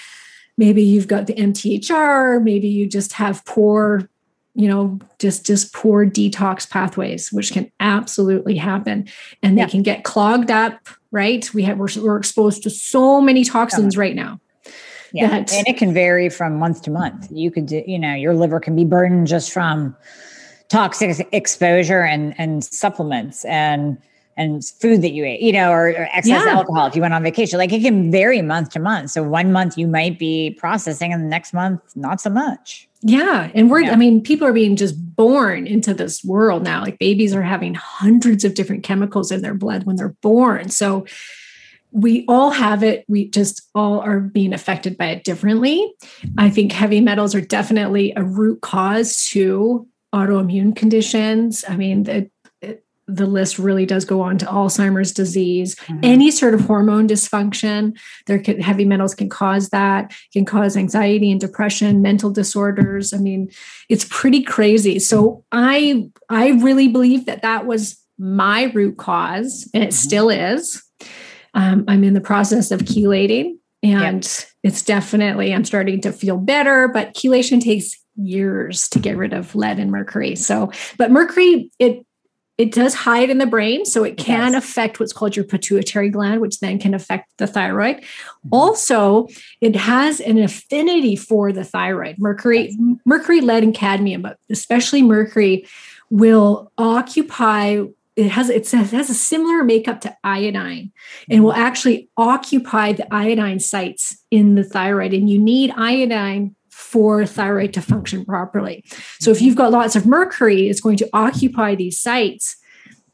[0.56, 4.08] maybe you've got the MTHR, maybe you just have poor
[4.54, 9.08] you know just just poor detox pathways which can absolutely happen
[9.42, 9.68] and they yeah.
[9.68, 14.00] can get clogged up right we have we're, we're exposed to so many toxins yeah.
[14.00, 14.40] right now
[15.14, 15.28] yeah.
[15.28, 17.28] That, and it can vary from month to month.
[17.30, 19.96] You could, do, you know, your liver can be burdened just from
[20.68, 23.98] toxic exposure and and supplements and
[24.36, 26.52] and food that you ate, you know, or, or excess yeah.
[26.56, 27.58] alcohol if you went on vacation.
[27.58, 29.12] Like it can vary month to month.
[29.12, 32.88] So one month you might be processing, and the next month not so much.
[33.06, 33.50] Yeah.
[33.54, 33.92] And we're, yeah.
[33.92, 36.80] I mean, people are being just born into this world now.
[36.80, 40.70] Like babies are having hundreds of different chemicals in their blood when they're born.
[40.70, 41.04] So
[41.94, 43.04] we all have it.
[43.08, 45.94] We just all are being affected by it differently.
[46.36, 51.64] I think heavy metals are definitely a root cause to autoimmune conditions.
[51.68, 52.30] I mean, the,
[53.06, 56.00] the list really does go on to Alzheimer's disease, mm-hmm.
[56.02, 57.96] any sort of hormone dysfunction.
[58.26, 63.12] There can, heavy metals can cause that, can cause anxiety and depression, mental disorders.
[63.12, 63.50] I mean,
[63.88, 64.98] it's pretty crazy.
[64.98, 69.94] So I I really believe that that was my root cause, and it mm-hmm.
[69.94, 70.83] still is.
[71.54, 74.48] Um, I'm in the process of chelating, and yep.
[74.62, 79.54] it's definitely, I'm starting to feel better, but chelation takes years to get rid of
[79.54, 80.36] lead and mercury.
[80.36, 82.04] So, but mercury, it
[82.56, 84.64] it does hide in the brain, so it can yes.
[84.64, 87.96] affect what's called your pituitary gland, which then can affect the thyroid.
[87.96, 88.48] Mm-hmm.
[88.52, 89.26] Also,
[89.60, 92.16] it has an affinity for the thyroid.
[92.18, 92.98] Mercury, yes.
[93.04, 95.66] mercury, lead, and cadmium, but especially mercury
[96.10, 97.82] will occupy
[98.16, 100.92] it has it has a similar makeup to iodine
[101.28, 101.62] and will mm-hmm.
[101.62, 107.82] actually occupy the iodine sites in the thyroid and you need iodine for thyroid to
[107.82, 108.84] function properly.
[109.18, 109.46] So if mm-hmm.
[109.46, 112.56] you've got lots of mercury it's going to occupy these sites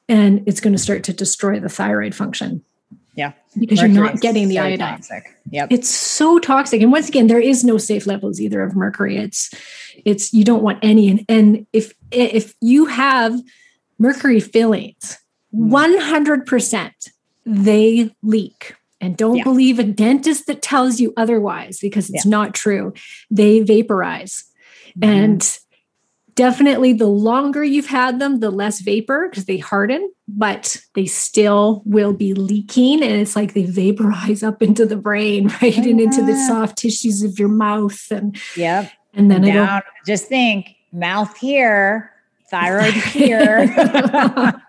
[0.09, 2.63] and it's going to start to destroy the thyroid function.
[3.15, 3.33] Yeah.
[3.59, 4.97] Because mercury you're not getting the so iodine.
[4.97, 5.25] toxic.
[5.51, 5.69] yep.
[5.71, 6.83] It's so toxic.
[6.83, 9.17] And once again there is no safe levels either of mercury.
[9.17, 9.51] It's
[10.05, 11.09] it's you don't want any.
[11.09, 13.35] And, and if if you have
[14.01, 15.19] mercury fillings,
[15.55, 16.93] 100%
[17.47, 18.75] they leak.
[19.01, 19.45] And don't yeah.
[19.45, 22.31] believe a dentist that tells you otherwise because it's yeah.
[22.31, 22.93] not true.
[23.31, 24.45] They vaporize.
[24.99, 25.11] Mm-hmm.
[25.11, 25.59] And
[26.35, 31.83] definitely the longer you've had them, the less vapor because they harden, but they still
[31.87, 33.03] will be leaking.
[33.03, 35.77] And it's like they vaporize up into the brain, right?
[35.77, 35.91] Yeah.
[35.91, 38.11] And into the soft tissues of your mouth.
[38.11, 38.91] And yeah.
[39.15, 42.13] And then Down, just think mouth here,
[42.51, 43.67] thyroid here.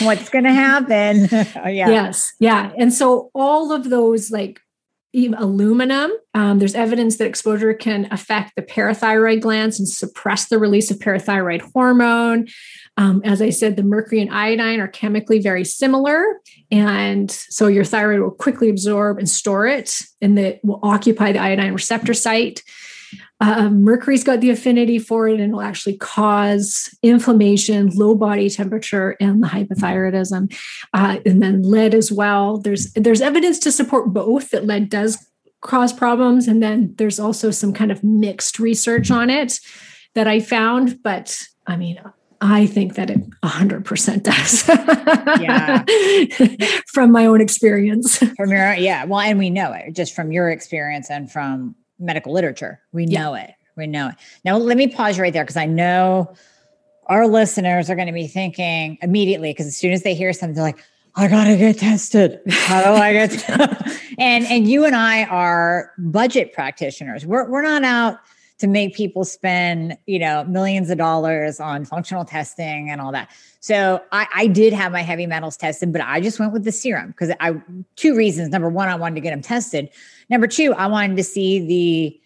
[0.00, 1.28] What's going to happen?
[1.32, 1.88] oh, yeah.
[1.88, 2.32] Yes.
[2.40, 2.72] Yeah.
[2.78, 4.60] And so all of those like
[5.14, 6.10] aluminum.
[6.34, 10.98] Um, there's evidence that exposure can affect the parathyroid glands and suppress the release of
[10.98, 12.48] parathyroid hormone.
[12.96, 16.24] Um, as I said, the mercury and iodine are chemically very similar.
[16.70, 21.38] And so your thyroid will quickly absorb and store it, and that will occupy the
[21.38, 22.62] iodine receptor site.
[23.40, 29.16] Uh, mercury's got the affinity for it and will actually cause inflammation, low body temperature,
[29.20, 30.56] and the hypothyroidism.
[30.94, 32.58] Uh, and then lead as well.
[32.58, 35.26] There's there's evidence to support both that lead does
[35.60, 39.58] cause problems, and then there's also some kind of mixed research on it
[40.14, 41.02] that I found.
[41.02, 42.00] But I mean,
[42.40, 44.68] I think that it 100% does.
[45.40, 46.76] yeah.
[46.92, 48.18] from my own experience.
[48.18, 49.04] From your, yeah.
[49.04, 52.80] Well, and we know it just from your experience and from medical literature.
[52.92, 53.44] We know yeah.
[53.44, 53.54] it.
[53.76, 54.14] We know it.
[54.44, 56.34] Now, let me pause right there because I know
[57.06, 60.54] our listeners are going to be thinking immediately because as soon as they hear something,
[60.54, 60.78] they're like,
[61.16, 62.40] I gotta get tested.
[62.48, 63.48] How do I get?
[64.18, 67.24] and and you and I are budget practitioners.
[67.24, 68.18] We're we're not out
[68.58, 73.30] to make people spend you know millions of dollars on functional testing and all that.
[73.60, 76.72] So I, I did have my heavy metals tested, but I just went with the
[76.72, 77.62] serum because I
[77.94, 78.48] two reasons.
[78.48, 79.90] Number one, I wanted to get them tested,
[80.30, 82.20] Number two, I wanted to see the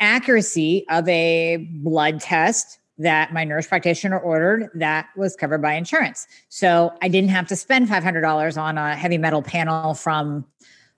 [0.00, 6.26] accuracy of a blood test that my nurse practitioner ordered that was covered by insurance.
[6.48, 10.44] So I didn't have to spend $500 on a heavy metal panel from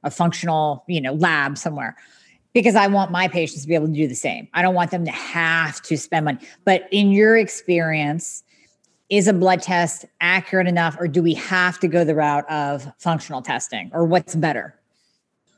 [0.02, 1.96] a functional, you know, lab somewhere
[2.52, 4.48] because I want my patients to be able to do the same.
[4.54, 6.38] I don't want them to have to spend money.
[6.64, 8.44] But in your experience,
[9.10, 12.90] is a blood test accurate enough or do we have to go the route of
[12.98, 14.74] functional testing or what's better?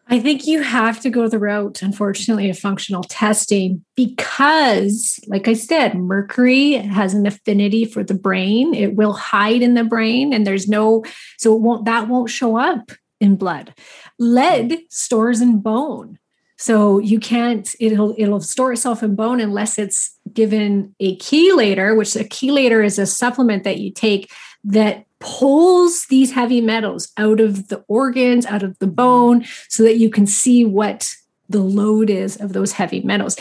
[0.09, 5.55] I think you have to go the route, unfortunately, of functional testing because, like I
[5.55, 8.73] said, mercury has an affinity for the brain.
[8.73, 11.05] It will hide in the brain, and there's no,
[11.39, 13.75] so it won't, that won't show up in blood.
[14.19, 16.19] Lead stores in bone.
[16.57, 22.15] So you can't, it'll, it'll store itself in bone unless it's given a chelator, which
[22.15, 24.31] a chelator is a supplement that you take
[24.65, 28.95] that pulls these heavy metals out of the organs, out of the mm-hmm.
[28.95, 31.13] bone, so that you can see what
[31.49, 33.37] the load is of those heavy metals.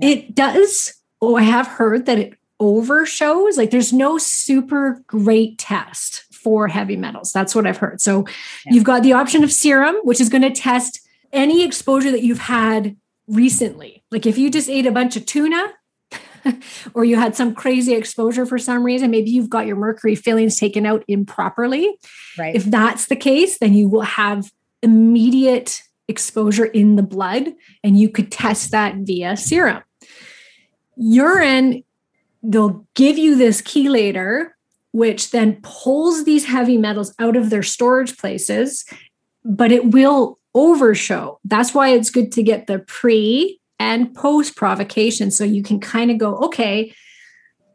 [0.00, 3.58] It does, oh, I have heard that it overshows.
[3.58, 7.32] Like there's no super great test for heavy metals.
[7.32, 8.00] That's what I've heard.
[8.00, 8.24] So
[8.64, 8.72] yeah.
[8.72, 12.38] you've got the option of serum, which is going to test any exposure that you've
[12.38, 12.96] had
[13.26, 14.04] recently.
[14.10, 15.74] Like if you just ate a bunch of tuna,
[16.94, 20.58] or you had some crazy exposure for some reason, maybe you've got your mercury fillings
[20.58, 21.96] taken out improperly.
[22.38, 22.54] Right.
[22.54, 24.50] If that's the case, then you will have
[24.82, 29.82] immediate exposure in the blood and you could test that via serum.
[30.96, 31.82] Urine,
[32.42, 34.50] they'll give you this chelator,
[34.92, 38.84] which then pulls these heavy metals out of their storage places,
[39.44, 41.38] but it will overshow.
[41.44, 45.30] That's why it's good to get the pre and post provocation.
[45.30, 46.94] So you can kind of go, okay,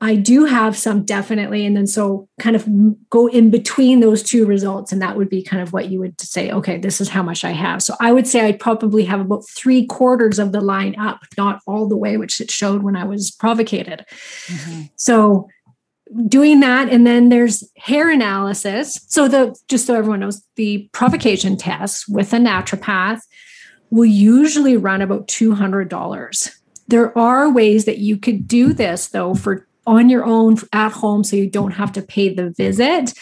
[0.03, 1.63] I do have some definitely.
[1.63, 2.67] And then so kind of
[3.11, 4.91] go in between those two results.
[4.91, 7.45] And that would be kind of what you would say, okay, this is how much
[7.45, 7.83] I have.
[7.83, 11.61] So I would say I'd probably have about three quarters of the line up, not
[11.67, 14.03] all the way, which it showed when I was provocated.
[14.47, 14.81] Mm-hmm.
[14.95, 15.47] So
[16.27, 16.89] doing that.
[16.89, 19.05] And then there's hair analysis.
[19.07, 23.21] So the just so everyone knows, the provocation test with a naturopath
[23.91, 26.55] will usually run about $200.
[26.87, 31.23] There are ways that you could do this though for on your own at home
[31.23, 33.13] so you don't have to pay the visit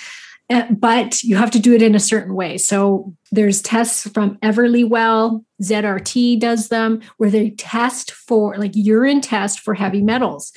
[0.50, 2.58] eh, but you have to do it in a certain way.
[2.58, 9.62] So there's tests from Everlywell, ZRT does them where they test for like urine test
[9.62, 10.52] for heavy metals.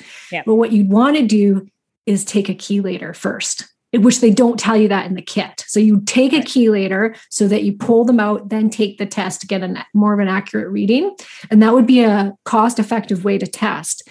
[0.45, 1.67] But what you'd want to do
[2.05, 5.63] is take a chelator first which they don't tell you that in the kit.
[5.67, 9.41] So you take a chelator so that you pull them out, then take the test
[9.41, 11.15] to get a more of an accurate reading.
[11.51, 14.07] And that would be a cost effective way to test.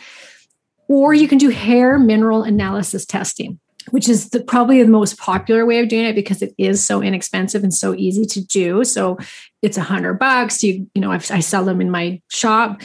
[0.88, 3.58] Or you can do hair mineral analysis testing,
[3.90, 7.02] which is the, probably the most popular way of doing it because it is so
[7.02, 8.84] inexpensive and so easy to do.
[8.84, 9.18] So
[9.62, 10.62] it's a hundred bucks.
[10.62, 12.82] You, you know, I've, I sell them in my shop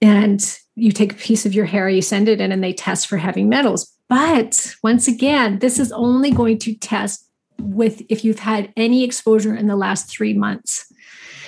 [0.00, 0.40] and
[0.80, 3.16] you take a piece of your hair, you send it in and they test for
[3.16, 8.72] heavy metals but once again, this is only going to test with if you've had
[8.76, 10.92] any exposure in the last three months.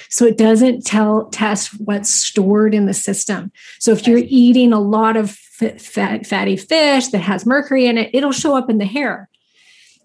[0.09, 3.51] So it doesn't tell test what's stored in the system.
[3.81, 8.11] So if you're eating a lot of fat, fatty fish that has mercury in it,
[8.13, 9.29] it'll show up in the hair.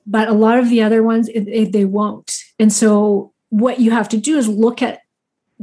[0.08, 2.36] But a lot of the other ones, it, it, they won't.
[2.58, 5.02] And so what you have to do is look at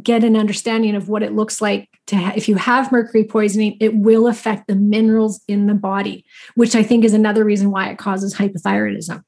[0.02, 3.76] get an understanding of what it looks like to ha- if you have mercury poisoning
[3.80, 6.24] it will affect the minerals in the body
[6.54, 9.22] which i think is another reason why it causes hypothyroidism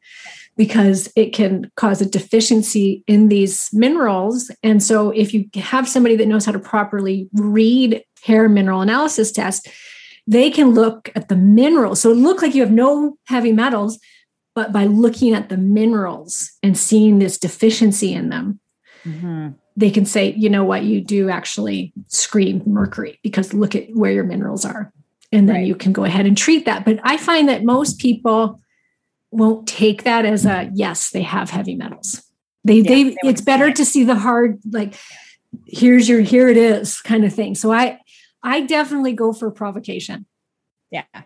[0.56, 4.50] because it can cause a deficiency in these minerals.
[4.62, 9.30] And so if you have somebody that knows how to properly read hair mineral analysis
[9.30, 9.68] test
[10.28, 12.00] they can look at the minerals.
[12.00, 14.00] So it look like you have no heavy metals
[14.56, 18.58] but by looking at the minerals and seeing this deficiency in them
[19.04, 23.88] mm-hmm they can say, you know what, you do actually scream mercury because look at
[23.94, 24.92] where your minerals are.
[25.32, 25.66] And then right.
[25.66, 26.84] you can go ahead and treat that.
[26.84, 28.60] But I find that most people
[29.30, 32.22] won't take that as a yes, they have heavy metals.
[32.64, 34.94] They yeah, they, they it's better to see the hard, like,
[35.66, 37.54] here's your here it is kind of thing.
[37.54, 37.98] So I
[38.42, 40.26] I definitely go for provocation.
[40.90, 41.04] Yeah.
[41.14, 41.24] I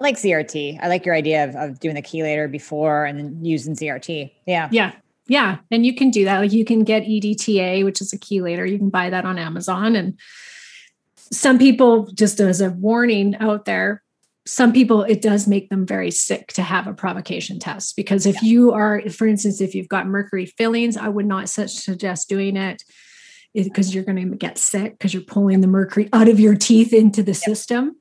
[0.00, 0.78] like ZRT.
[0.82, 4.32] I like your idea of, of doing the chelator before and then using ZRT.
[4.46, 4.68] Yeah.
[4.72, 4.92] Yeah.
[5.28, 6.38] Yeah, and you can do that.
[6.38, 8.68] Like you can get EDTA, which is a chelator.
[8.70, 9.96] You can buy that on Amazon.
[9.96, 10.18] And
[11.32, 14.02] some people, just as a warning out there,
[14.46, 18.36] some people it does make them very sick to have a provocation test because if
[18.36, 18.48] yeah.
[18.48, 22.84] you are, for instance, if you've got mercury fillings, I would not suggest doing it
[23.52, 26.92] because you're going to get sick because you're pulling the mercury out of your teeth
[26.92, 27.36] into the yep.
[27.36, 27.96] system.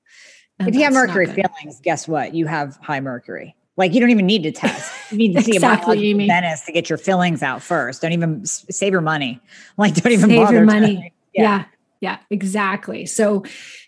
[0.60, 2.36] if you have mercury fillings, guess what?
[2.36, 3.55] You have high mercury.
[3.78, 4.94] Like you don't even need to test.
[5.12, 8.02] You need to see exactly, a dentist to get your fillings out first.
[8.02, 9.40] Don't even save your money.
[9.78, 11.14] Like don't even save your money.
[11.34, 11.44] Yeah.
[11.44, 11.66] yeah.
[12.02, 13.06] yeah, exactly.
[13.06, 13.44] So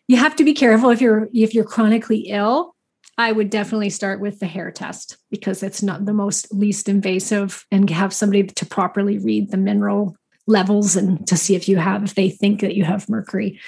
[0.08, 2.76] you have to be careful if you're if you're chronically ill.
[3.18, 7.66] I would definitely start with the hair test because it's not the most least invasive
[7.72, 10.16] and have somebody to properly read the mineral
[10.46, 13.60] levels and to see if you have if they think that you have mercury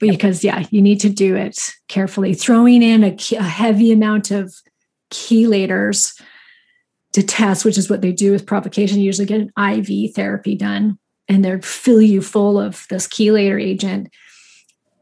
[0.00, 4.54] because yeah you need to do it carefully throwing in a, a heavy amount of
[5.12, 6.20] chelators
[7.12, 8.98] to test, which is what they do with provocation.
[8.98, 10.98] You usually get an IV therapy done
[11.28, 14.10] and they fill you full of this chelator agent.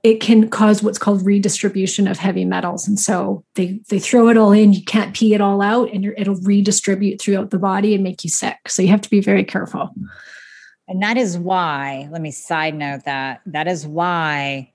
[0.02, 2.88] It can cause what's called redistribution of heavy metals.
[2.88, 6.06] And so they, they throw it all in, you can't pee it all out, and
[6.16, 8.56] it'll redistribute throughout the body and make you sick.
[8.66, 9.90] So you have to be very careful.
[10.88, 14.72] And that is why, let me side note that that is why,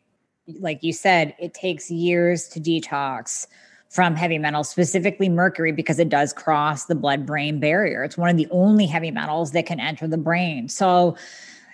[0.59, 3.47] like you said, it takes years to detox
[3.89, 8.03] from heavy metals, specifically mercury, because it does cross the blood brain barrier.
[8.03, 10.67] It's one of the only heavy metals that can enter the brain.
[10.67, 11.15] So,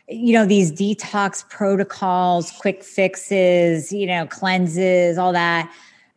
[0.07, 5.73] you know, these detox protocols, quick fixes, you know, cleanses, all that.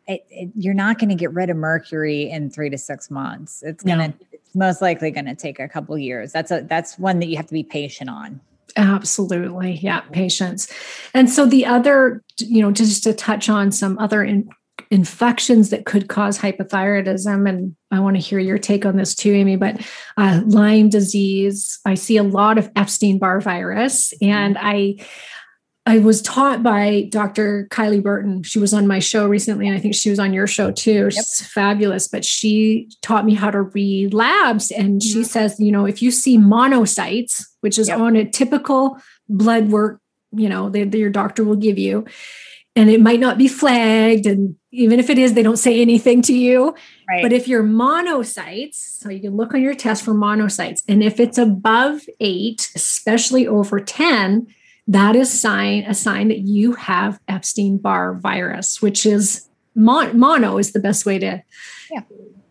[0.07, 3.63] It, it, you're not going to get rid of mercury in three to six months.
[3.63, 4.13] It's going to, no.
[4.31, 6.31] it's most likely going to take a couple years.
[6.31, 8.41] That's a, that's one that you have to be patient on.
[8.75, 9.75] Absolutely.
[9.77, 10.01] Yeah.
[10.01, 10.71] Patience.
[11.13, 14.49] And so the other, you know, just to touch on some other in,
[14.91, 17.47] infections that could cause hypothyroidism.
[17.47, 19.55] And I want to hear your take on this too, Amie.
[19.55, 19.81] But
[20.17, 24.65] uh, Lyme disease, I see a lot of Epstein Barr virus, and mm-hmm.
[24.65, 25.05] I.
[25.87, 27.67] I was taught by Dr.
[27.69, 28.41] Kylie Burton.
[28.41, 31.11] She was on my show recently, and I think she was on your show too.
[31.11, 31.51] She's yep.
[31.51, 32.07] fabulous.
[32.07, 34.71] But she taught me how to read labs.
[34.71, 35.07] And mm-hmm.
[35.07, 37.99] she says, you know, if you see monocytes, which is yep.
[37.99, 38.97] on a typical
[39.29, 40.01] blood work,
[40.31, 42.03] you know, that your doctor will give you,
[42.75, 46.21] and it might not be flagged and even if it is they don't say anything
[46.21, 46.75] to you
[47.09, 47.23] right.
[47.23, 51.19] but if you're monocytes so you can look on your test for monocytes and if
[51.19, 54.47] it's above 8 especially over 10
[54.87, 60.73] that is sign a sign that you have Epstein-Barr virus which is mon- mono is
[60.73, 61.41] the best way to
[61.91, 62.01] yeah.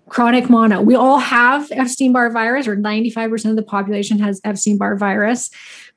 [0.09, 5.51] chronic mono we all have Epstein-Barr virus or 95% of the population has Epstein-Barr virus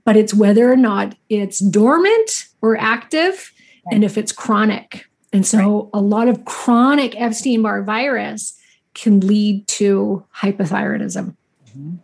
[0.03, 3.51] but it's whether or not it's dormant or active
[3.91, 5.05] and if it's chronic.
[5.33, 5.89] And so right.
[5.93, 8.57] a lot of chronic Epstein Barr virus
[8.93, 11.35] can lead to hypothyroidism.
[11.69, 11.95] Mm-hmm.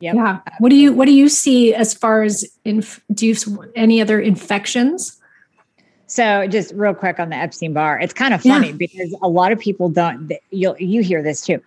[0.00, 0.14] Yep.
[0.14, 0.40] Yeah.
[0.58, 3.34] What do you what do you see as far as inf- do you
[3.74, 5.18] any other infections?
[6.06, 8.74] So just real quick on the Epstein Barr, it's kind of funny yeah.
[8.74, 10.30] because a lot of people don't.
[10.50, 11.62] You'll you hear this too.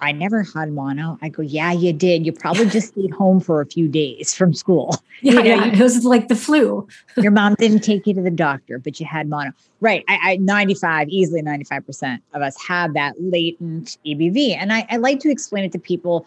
[0.00, 1.12] I never had mono.
[1.12, 2.26] Oh, I go, yeah, you did.
[2.26, 4.96] You probably just stayed home for a few days from school.
[5.22, 5.72] Yeah, you know, yeah.
[5.72, 6.86] it was like the flu.
[7.16, 9.50] your mom didn't take you to the doctor, but you had mono.
[9.80, 10.04] Right.
[10.08, 14.54] I, I 95, easily 95% of us have that latent EBV.
[14.58, 16.26] And I, I like to explain it to people.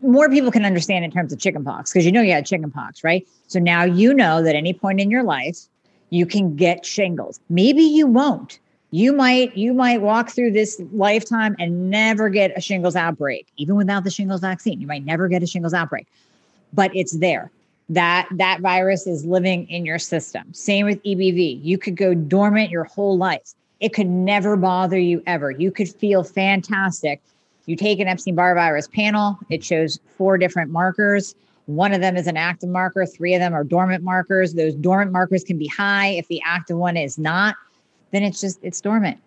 [0.00, 3.26] More people can understand in terms of chickenpox because you know you had chickenpox, right?
[3.48, 5.66] So now you know that any point in your life,
[6.10, 7.40] you can get shingles.
[7.48, 8.60] Maybe you won't
[8.94, 13.74] you might you might walk through this lifetime and never get a shingles outbreak even
[13.74, 14.80] without the shingles vaccine.
[14.80, 16.06] You might never get a shingles outbreak
[16.72, 17.50] but it's there.
[17.88, 20.54] That that virus is living in your system.
[20.54, 23.52] Same with ebv you could go dormant your whole life.
[23.80, 25.50] It could never bother you ever.
[25.50, 27.20] You could feel fantastic.
[27.66, 29.36] You take an epstein-barr virus panel.
[29.50, 31.34] It shows four different markers.
[31.66, 33.06] One of them is an active marker.
[33.06, 34.54] Three of them are dormant markers.
[34.54, 37.56] Those dormant markers can be high if the active one is not
[38.14, 39.18] then it's just it's dormant.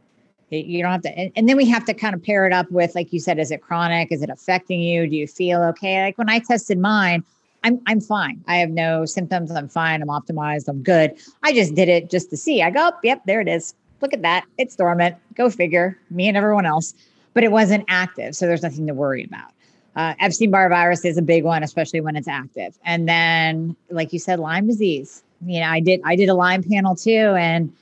[0.49, 2.71] You don't have to and, and, then we have to kind of pair it up
[2.71, 4.11] with like you said is it chronic?
[4.11, 5.05] Is it affecting you?
[5.05, 6.01] Do you feel okay?
[6.03, 7.23] Like when i tested mine
[7.63, 8.43] i'm i'm fine.
[8.47, 9.51] I have no symptoms.
[9.51, 10.01] I'm fine.
[10.01, 10.69] I'm optimized.
[10.69, 11.15] I'm good.
[11.43, 12.61] I just did it just to see.
[12.61, 13.75] I go oh, yep there it is.
[13.99, 14.45] Look at that.
[14.57, 15.17] It's dormant.
[15.35, 15.97] Go figure.
[16.09, 16.93] Me and everyone else.
[17.33, 19.51] But it wasn't active so there's nothing to worry about.
[19.95, 22.77] Uh, epstein-barr virus is a big one especially when it's active.
[22.85, 25.23] And then like you said lyme disease.
[25.45, 27.73] You know i did i did a lyme panel too and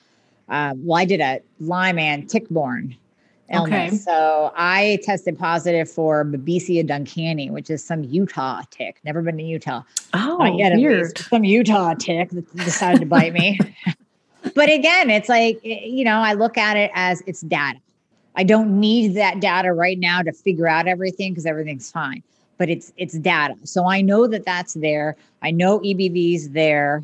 [0.50, 2.96] uh, well, I did a Lyme and tick-borne
[3.52, 3.94] illness.
[3.94, 3.98] Okay.
[3.98, 9.00] So I tested positive for Babesia duncani, which is some Utah tick.
[9.04, 9.84] Never been to Utah.
[10.14, 11.18] Oh, Not yet, weird.
[11.18, 13.60] Some Utah tick that decided to bite me.
[14.56, 17.80] but again, it's like, you know, I look at it as it's data.
[18.36, 22.22] I don't need that data right now to figure out everything because everything's fine.
[22.58, 23.56] But it's it's data.
[23.64, 25.18] So I know that that's there.
[25.42, 27.04] I know EBV's there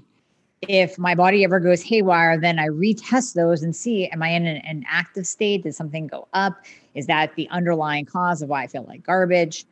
[0.68, 4.45] if my body ever goes haywire, then I retest those and see am I in
[4.45, 5.64] an, an, active state?
[5.64, 6.64] Did something go up?
[6.93, 9.66] Is that the underlying cause of why I feel like garbage?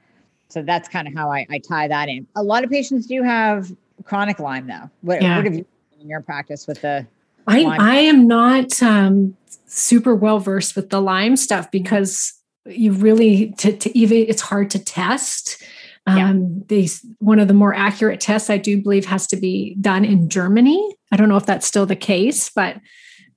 [0.50, 2.28] So that's kind of how I, I tie that in.
[2.36, 3.72] A lot of patients do have
[4.04, 4.90] chronic Lyme, though.
[5.02, 5.36] What, yeah.
[5.36, 5.66] what have you
[6.02, 7.06] in your practice with the?
[7.48, 9.36] I I am not um,
[9.66, 12.34] super well versed with the Lyme stuff because
[12.66, 15.64] you really to, to even it's hard to test
[16.18, 16.30] yeah.
[16.30, 20.06] Um, these one of the more accurate tests I do believe has to be done
[20.06, 20.96] in Germany.
[21.12, 22.78] I don't know if that's still the case, but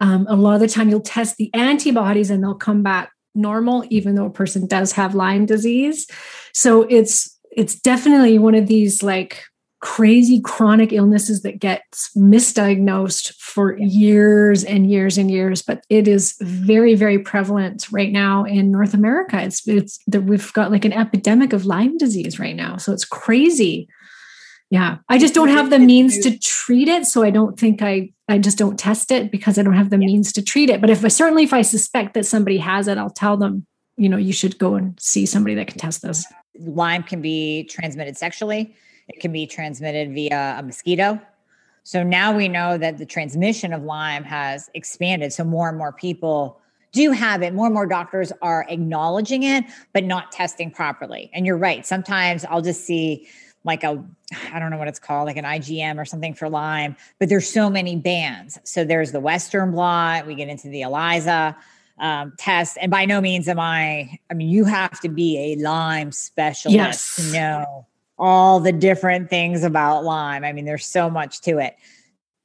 [0.01, 3.85] um, a lot of the time you'll test the antibodies and they'll come back normal,
[3.89, 6.07] even though a person does have Lyme disease.
[6.53, 9.45] So it's it's definitely one of these like
[9.83, 16.37] crazy chronic illnesses that gets misdiagnosed for years and years and years but it is
[16.41, 19.43] very very prevalent right now in north america.
[19.43, 22.77] It's it's that we've got like an epidemic of lyme disease right now.
[22.77, 23.89] So it's crazy.
[24.71, 24.99] Yeah.
[25.09, 28.39] I just don't have the means to treat it so i don't think i i
[28.39, 30.07] just don't test it because i don't have the yeah.
[30.07, 30.81] means to treat it.
[30.81, 33.67] But if i certainly if i suspect that somebody has it i'll tell them
[33.97, 36.25] you know you should go and see somebody that can test this.
[36.57, 38.77] Lyme can be transmitted sexually
[39.13, 41.21] it can be transmitted via a mosquito.
[41.85, 45.33] So now we know that the transmission of Lyme has expanded.
[45.33, 46.61] So more and more people
[46.93, 47.55] do have it.
[47.55, 51.31] More and more doctors are acknowledging it, but not testing properly.
[51.33, 51.85] And you're right.
[51.85, 53.27] Sometimes I'll just see
[53.65, 54.05] like a,
[54.53, 57.49] I don't know what it's called, like an IgM or something for Lyme, but there's
[57.49, 58.59] so many bands.
[58.65, 60.27] So there's the Western blot.
[60.27, 61.57] We get into the ELISA
[61.99, 62.77] um, test.
[62.81, 66.77] And by no means am I, I mean, you have to be a Lyme specialist
[66.77, 67.17] yes.
[67.17, 67.87] to know
[68.19, 70.45] all the different things about Lyme.
[70.45, 71.77] I mean, there's so much to it.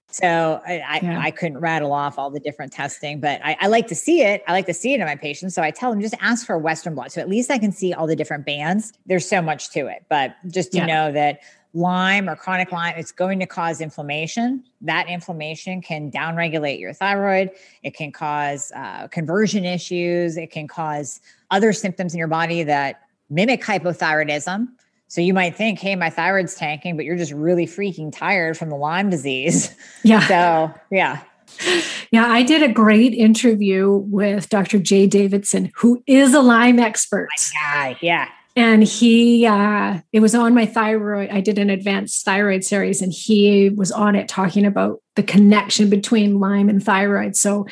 [0.10, 1.20] So I, yeah.
[1.20, 4.22] I, I, couldn't rattle off all the different testing, but I, I, like to see
[4.22, 4.42] it.
[4.48, 5.54] I like to see it in my patients.
[5.54, 7.12] So I tell them just ask for a Western blot.
[7.12, 8.94] So at least I can see all the different bands.
[9.06, 10.86] There's so much to it, but just to yeah.
[10.86, 11.42] know that
[11.74, 14.64] Lyme or chronic Lyme, it's going to cause inflammation.
[14.82, 17.52] That inflammation can downregulate your thyroid.
[17.84, 20.38] It can cause uh, conversion issues.
[20.38, 21.20] It can cause
[21.52, 24.70] other symptoms in your body that mimic hypothyroidism
[25.08, 28.70] so you might think, hey, my thyroid's tanking, but you're just really freaking tired from
[28.70, 29.74] the Lyme disease.
[30.04, 30.28] Yeah.
[30.28, 31.22] So, yeah.
[32.12, 34.80] Yeah, I did a great interview with Dr.
[34.80, 37.28] Jay Davidson, who is a Lyme expert.
[37.36, 38.30] My guy, yeah.
[38.56, 41.30] And he, uh, it was on my thyroid.
[41.30, 45.90] I did an advanced thyroid series, and he was on it talking about the connection
[45.90, 47.36] between Lyme and thyroid.
[47.36, 47.68] So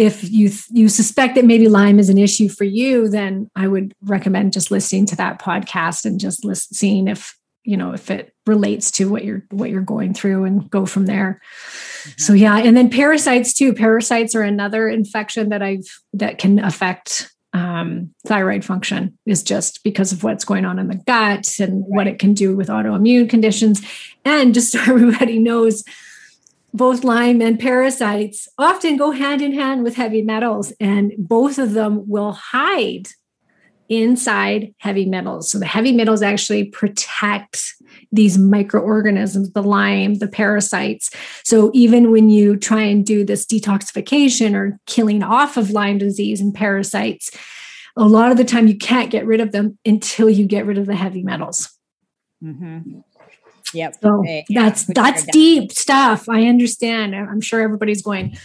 [0.00, 3.92] if you you suspect that maybe Lyme is an issue for you, then I would
[4.00, 8.34] recommend just listening to that podcast and just listen, seeing if you know if it
[8.46, 11.42] relates to what you're what you're going through and go from there.
[11.42, 12.10] Mm-hmm.
[12.16, 13.74] So yeah, and then parasites too.
[13.74, 15.84] Parasites are another infection that I've
[16.14, 20.94] that can affect um, thyroid function is just because of what's going on in the
[20.94, 21.88] gut and right.
[21.88, 23.82] what it can do with autoimmune conditions.
[24.24, 25.84] And just so everybody knows,
[26.72, 31.72] both Lyme and parasites often go hand in hand with heavy metals, and both of
[31.72, 33.08] them will hide
[33.88, 35.50] inside heavy metals.
[35.50, 37.74] So the heavy metals actually protect
[38.12, 41.10] these microorganisms, the Lyme, the parasites.
[41.42, 46.40] So even when you try and do this detoxification or killing off of Lyme disease
[46.40, 47.30] and parasites,
[47.96, 50.78] a lot of the time you can't get rid of them until you get rid
[50.78, 51.68] of the heavy metals.
[52.42, 53.00] Mm-hmm.
[53.74, 53.94] Yep.
[54.02, 56.28] So that's that's deep stuff.
[56.28, 57.14] I understand.
[57.14, 58.36] I'm sure everybody's going,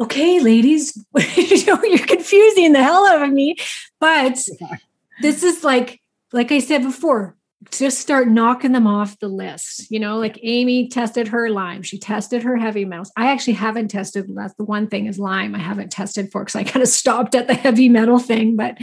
[0.00, 0.96] okay, ladies,
[1.36, 3.56] you know, you're confusing the hell out of me.
[4.00, 4.38] But
[5.22, 6.00] this is like,
[6.32, 7.36] like I said before,
[7.70, 9.90] just start knocking them off the list.
[9.90, 11.82] You know, like Amie tested her Lyme.
[11.82, 13.12] she tested her heavy metals.
[13.16, 14.26] I actually haven't tested.
[14.34, 15.54] That's the one thing is Lyme.
[15.54, 18.78] I haven't tested for because I kind of stopped at the heavy metal thing, but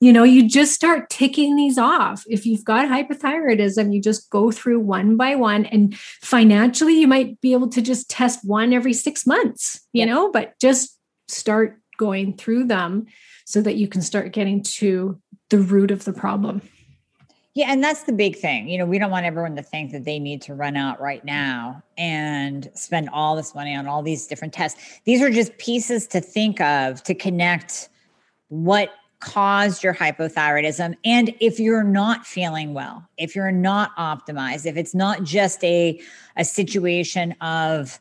[0.00, 2.24] you know, you just start ticking these off.
[2.28, 5.66] If you've got hypothyroidism, you just go through one by one.
[5.66, 10.12] And financially, you might be able to just test one every six months, you yeah.
[10.12, 13.06] know, but just start going through them
[13.46, 15.20] so that you can start getting to
[15.50, 16.60] the root of the problem.
[17.54, 18.68] Yeah, and that's the big thing.
[18.68, 21.24] You know, we don't want everyone to think that they need to run out right
[21.24, 24.78] now and spend all this money on all these different tests.
[25.04, 27.88] These are just pieces to think of to connect
[28.48, 28.90] what
[29.20, 30.94] caused your hypothyroidism.
[31.04, 36.00] And if you're not feeling well if you're not optimized if it's not just a
[36.36, 37.98] a situation of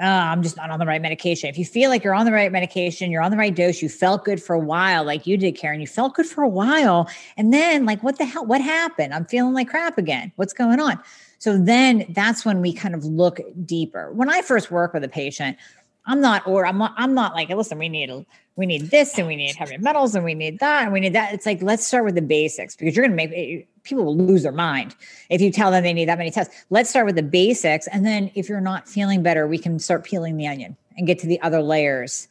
[0.00, 1.48] oh, i'm just not on the right medication.
[1.50, 3.88] If you feel like you're on the right medication you're on the right dose you
[3.88, 7.08] felt good for a while like you did karen you felt good for a while
[7.36, 9.12] and then like what the hell what happened?
[9.12, 10.32] I'm feeling like crap again.
[10.36, 10.98] What's going on?
[11.38, 14.10] So then that's when we kind of look deeper.
[14.12, 15.58] When i first work with a patient
[16.06, 18.10] i'm not or i'm not i'm not like listen we need
[18.56, 21.12] we need this and we need heavy metals and we need that and we need
[21.12, 21.34] that.
[21.34, 24.16] It's like, let's start with the basics because you're going to make eh, people will
[24.16, 24.96] lose their mind
[25.28, 26.54] if you tell them they need that many tests.
[26.70, 27.86] Let's start with the basics.
[27.88, 31.18] And then if you're not feeling better, we can start peeling the onion and get
[31.20, 32.28] to the other layers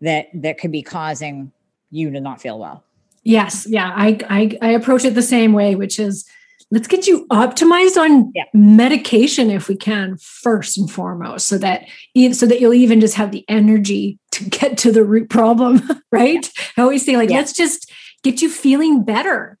[0.00, 1.52] that that could be causing
[1.90, 2.82] you to not feel well.
[3.22, 3.66] Yes.
[3.68, 3.92] Yeah.
[3.94, 6.24] I I, I approach it the same way, which is
[6.70, 8.44] let's get you optimized on yeah.
[8.52, 11.86] medication if we can first and foremost so that
[12.32, 15.80] so that you'll even just have the energy to get to the root problem
[16.12, 16.62] right yeah.
[16.76, 17.36] i always say like yeah.
[17.36, 17.90] let's just
[18.22, 19.58] get you feeling better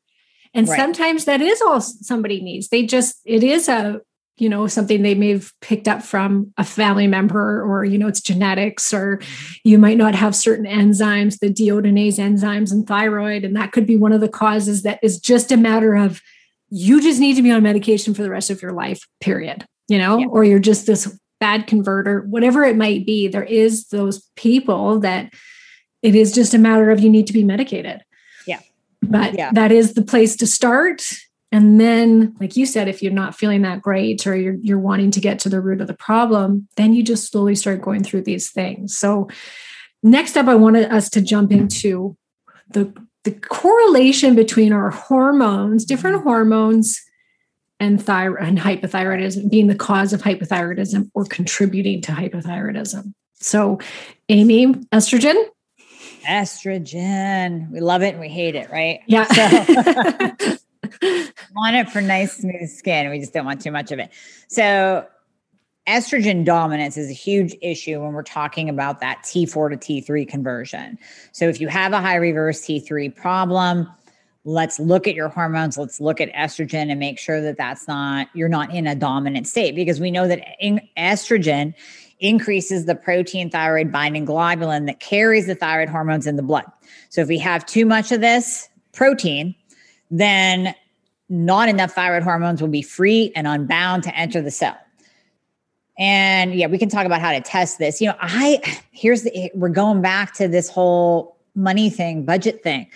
[0.54, 0.78] and right.
[0.78, 4.00] sometimes that is all somebody needs they just it is a
[4.38, 8.08] you know something they may have picked up from a family member or you know
[8.08, 9.54] it's genetics or mm-hmm.
[9.64, 13.96] you might not have certain enzymes the deiodinase enzymes and thyroid and that could be
[13.96, 16.20] one of the causes that is just a matter of
[16.68, 19.66] you just need to be on medication for the rest of your life, period.
[19.88, 20.26] You know, yeah.
[20.26, 23.28] or you're just this bad converter, whatever it might be.
[23.28, 25.32] There is those people that
[26.02, 28.02] it is just a matter of you need to be medicated.
[28.46, 28.60] Yeah.
[29.02, 29.50] But yeah.
[29.52, 31.06] that is the place to start.
[31.52, 35.12] And then, like you said, if you're not feeling that great or you're, you're wanting
[35.12, 38.22] to get to the root of the problem, then you just slowly start going through
[38.22, 38.96] these things.
[38.96, 39.28] So,
[40.02, 42.16] next up, I wanted us to jump into
[42.68, 42.92] the
[43.26, 46.28] the correlation between our hormones, different mm-hmm.
[46.28, 47.02] hormones,
[47.78, 53.12] and thyroid and hypothyroidism being the cause of hypothyroidism or contributing to hypothyroidism.
[53.34, 53.80] So,
[54.30, 55.34] Amie, estrogen.
[56.26, 57.68] Estrogen.
[57.70, 59.00] We love it and we hate it, right?
[59.06, 59.24] Yeah.
[59.24, 60.56] So,
[61.54, 63.10] want it for nice, smooth skin.
[63.10, 64.10] We just don't want too much of it.
[64.48, 65.06] So,
[65.86, 70.98] estrogen dominance is a huge issue when we're talking about that T4 to T3 conversion.
[71.32, 73.88] So if you have a high reverse T3 problem,
[74.44, 78.28] let's look at your hormones, let's look at estrogen and make sure that that's not
[78.34, 80.40] you're not in a dominant state because we know that
[80.96, 81.74] estrogen
[82.18, 86.64] increases the protein thyroid binding globulin that carries the thyroid hormones in the blood.
[87.10, 89.54] So if we have too much of this protein,
[90.10, 90.74] then
[91.28, 94.78] not enough thyroid hormones will be free and unbound to enter the cell.
[95.98, 98.00] And yeah, we can talk about how to test this.
[98.00, 102.86] You know, I here's the we're going back to this whole money thing, budget thing.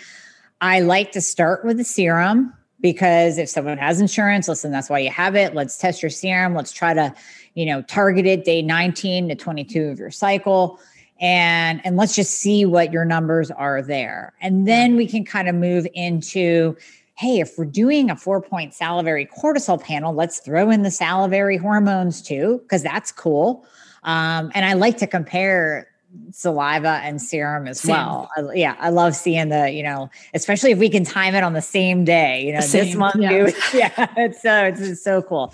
[0.61, 4.99] I like to start with the serum because if someone has insurance, listen, that's why
[4.99, 5.55] you have it.
[5.55, 6.55] Let's test your serum.
[6.55, 7.13] Let's try to,
[7.55, 10.79] you know, target it day 19 to 22 of your cycle.
[11.19, 14.33] And and let's just see what your numbers are there.
[14.41, 16.75] And then we can kind of move into
[17.21, 21.55] hey, if we're doing a four point salivary cortisol panel, let's throw in the salivary
[21.55, 23.63] hormones too, because that's cool.
[24.01, 25.87] Um, and I like to compare
[26.31, 27.95] saliva and serum as same.
[27.95, 28.27] well.
[28.35, 31.53] I, yeah, I love seeing the, you know, especially if we can time it on
[31.53, 33.15] the same day, you know, same, this month.
[33.17, 33.51] Yeah.
[33.73, 35.53] yeah, it's so, it's, it's so cool.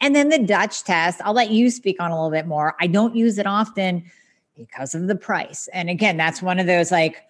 [0.00, 2.74] And then the Dutch test, I'll let you speak on a little bit more.
[2.80, 4.02] I don't use it often
[4.56, 5.68] because of the price.
[5.72, 7.22] And again, that's one of those like,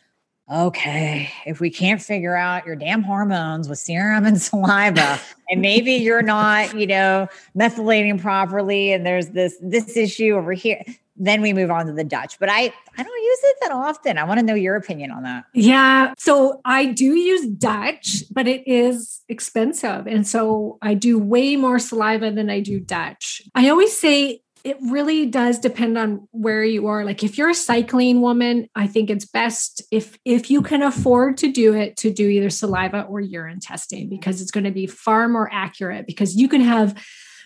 [0.50, 5.20] okay, if we can't figure out your damn hormones with serum and saliva,
[5.50, 10.82] and maybe you're not, you know, methylating properly, and there's this this issue over here,
[11.16, 12.38] then we move on to the Dutch.
[12.38, 14.18] But I I don't use it that often.
[14.18, 15.44] I want to know your opinion on that.
[15.54, 16.12] Yeah.
[16.18, 20.06] So I do use Dutch, but it is expensive.
[20.06, 23.42] And so I do way more saliva than I do Dutch.
[23.54, 27.54] I always say it really does depend on where you are like if you're a
[27.54, 32.10] cycling woman i think it's best if if you can afford to do it to
[32.10, 36.34] do either saliva or urine testing because it's going to be far more accurate because
[36.34, 36.94] you can have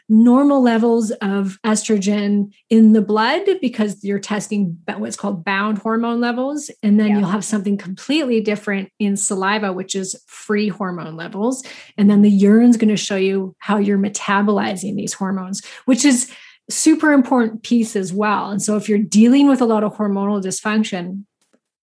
[0.09, 6.71] normal levels of estrogen in the blood because you're testing what's called bound hormone levels.
[6.83, 7.19] And then yeah.
[7.19, 11.63] you'll have something completely different in saliva, which is free hormone levels.
[11.99, 16.33] And then the urine's going to show you how you're metabolizing these hormones, which is
[16.71, 18.51] super important piece as well.
[18.51, 21.25] And so if you're dealing with a lot of hormonal dysfunction,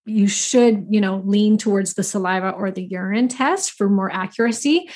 [0.05, 4.89] you should, you know, lean towards the saliva or the urine test for more accuracy.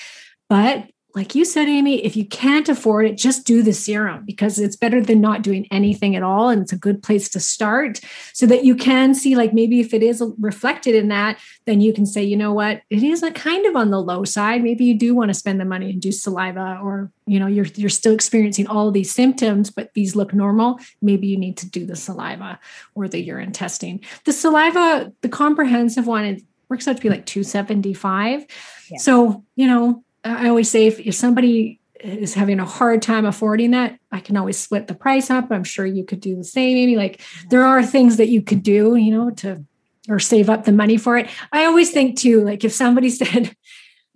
[0.48, 0.86] But
[1.16, 4.76] like you said, Amie, if you can't afford it, just do the serum because it's
[4.76, 6.50] better than not doing anything at all.
[6.50, 8.00] And it's a good place to start
[8.32, 11.94] so that you can see, like, maybe if it is reflected in that, then you
[11.94, 14.64] can say, you know what, it is a kind of on the low side.
[14.64, 17.66] Maybe you do want to spend the money and do saliva, or, you know, you're,
[17.66, 20.80] you're still experiencing all these symptoms, but these look normal.
[21.02, 22.60] Maybe you need to do the saliva
[22.94, 24.02] or the urine testing.
[24.26, 28.46] The saliva, the comprehensive one, it works out to be like 275.
[28.92, 28.98] Yeah.
[29.00, 33.72] So, you know, I always say if, if somebody is having a hard time affording
[33.72, 35.52] that, I can always split the price up.
[35.52, 36.76] I'm sure you could do the same.
[36.76, 39.64] Maybe like there are things that you could do, you know, to
[40.08, 41.30] or save up the money for it.
[41.52, 43.56] I always think too, like if somebody said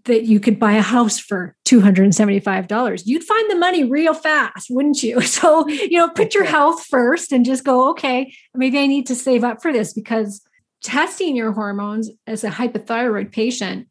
[0.06, 5.02] that you could buy a house for $275, you'd find the money real fast, wouldn't
[5.04, 5.22] you?
[5.34, 9.16] So, you know, put your health first and just go, okay, maybe I need to
[9.16, 10.42] save up for this because
[10.82, 13.88] testing your hormones as a hypothyroid patient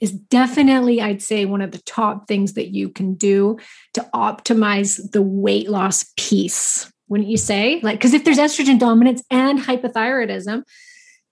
[0.00, 3.58] is definitely, I'd say, one of the top things that you can do
[3.94, 6.90] to optimize the weight loss piece.
[7.08, 7.80] Wouldn't you say?
[7.82, 10.64] Like, because if there's estrogen dominance and hypothyroidism,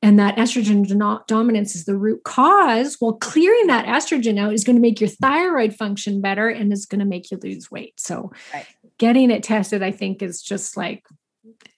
[0.03, 4.77] and that estrogen dominance is the root cause, well, clearing that estrogen out is going
[4.77, 7.99] to make your thyroid function better and is going to make you lose weight.
[7.99, 8.67] So, right.
[8.99, 11.07] getting it tested, I think, is just like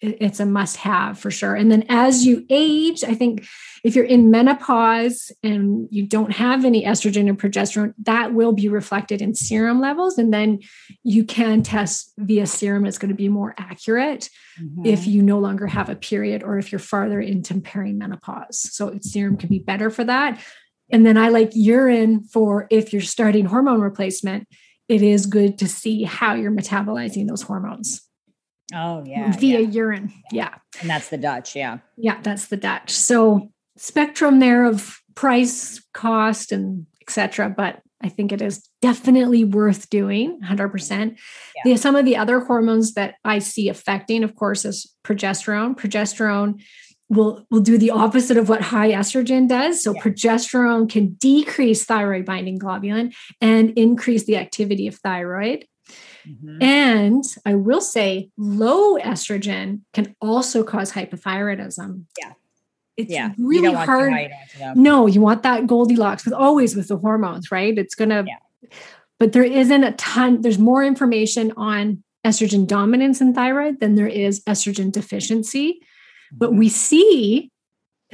[0.00, 1.54] it's a must have for sure.
[1.54, 3.46] And then as you age, I think
[3.82, 8.68] if you're in menopause and you don't have any estrogen or progesterone, that will be
[8.68, 10.18] reflected in serum levels.
[10.18, 10.60] And then
[11.02, 12.86] you can test via serum.
[12.86, 14.28] It's going to be more accurate
[14.60, 14.84] mm-hmm.
[14.84, 18.54] if you no longer have a period or if you're farther into perimenopause.
[18.54, 20.40] So serum can be better for that.
[20.90, 24.46] And then I like urine for if you're starting hormone replacement,
[24.88, 28.05] it is good to see how you're metabolizing those hormones.
[28.74, 29.32] Oh, yeah.
[29.36, 29.68] Via yeah.
[29.68, 30.12] urine.
[30.32, 30.54] Yeah.
[30.80, 31.54] And that's the Dutch.
[31.54, 31.78] Yeah.
[31.96, 32.90] Yeah, that's the Dutch.
[32.90, 37.54] So, spectrum there of price, cost, and etc.
[37.56, 41.16] But I think it is definitely worth doing 100%.
[41.64, 41.76] Yeah.
[41.76, 45.76] some of the other hormones that I see affecting, of course, is progesterone.
[45.76, 46.60] Progesterone
[47.08, 49.82] will, will do the opposite of what high estrogen does.
[49.82, 50.02] So, yeah.
[50.02, 55.66] progesterone can decrease thyroid binding globulin and increase the activity of thyroid.
[56.28, 56.62] Mm-hmm.
[56.62, 62.04] And I will say low estrogen can also cause hypothyroidism.
[62.18, 62.32] Yeah.
[62.96, 63.32] It's yeah.
[63.38, 64.30] really hard.
[64.74, 67.76] No, you want that Goldilocks with always with the hormones, right?
[67.76, 68.68] It's gonna yeah.
[69.18, 74.08] but there isn't a ton, there's more information on estrogen dominance in thyroid than there
[74.08, 75.74] is estrogen deficiency.
[75.74, 76.38] Mm-hmm.
[76.38, 77.50] But we see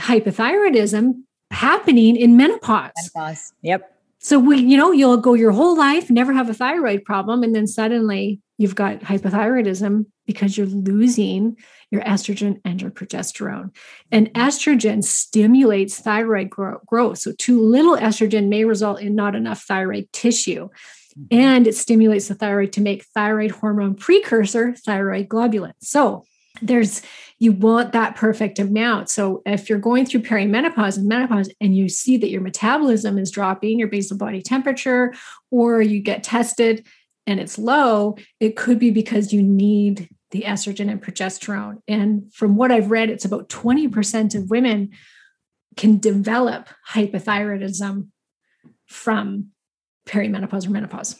[0.00, 2.90] hypothyroidism happening in menopause.
[3.14, 3.52] Menopause.
[3.62, 3.91] Yep.
[4.22, 7.54] So we, you know, you'll go your whole life, never have a thyroid problem, and
[7.54, 11.56] then suddenly you've got hypothyroidism because you're losing
[11.90, 13.74] your estrogen and your progesterone.
[14.12, 17.18] And estrogen stimulates thyroid growth.
[17.18, 20.68] So too little estrogen may result in not enough thyroid tissue.
[21.18, 21.38] Mm-hmm.
[21.38, 25.72] And it stimulates the thyroid to make thyroid hormone precursor thyroglobulin.
[25.82, 26.24] So
[26.60, 27.02] there's
[27.38, 29.10] you want that perfect amount.
[29.10, 33.30] So if you're going through perimenopause and menopause and you see that your metabolism is
[33.30, 35.12] dropping, your basal body temperature,
[35.50, 36.86] or you get tested
[37.26, 41.78] and it's low, it could be because you need the estrogen and progesterone.
[41.88, 44.90] And from what I've read, it's about 20% of women
[45.76, 48.08] can develop hypothyroidism
[48.86, 49.48] from
[50.06, 51.16] perimenopause or menopause.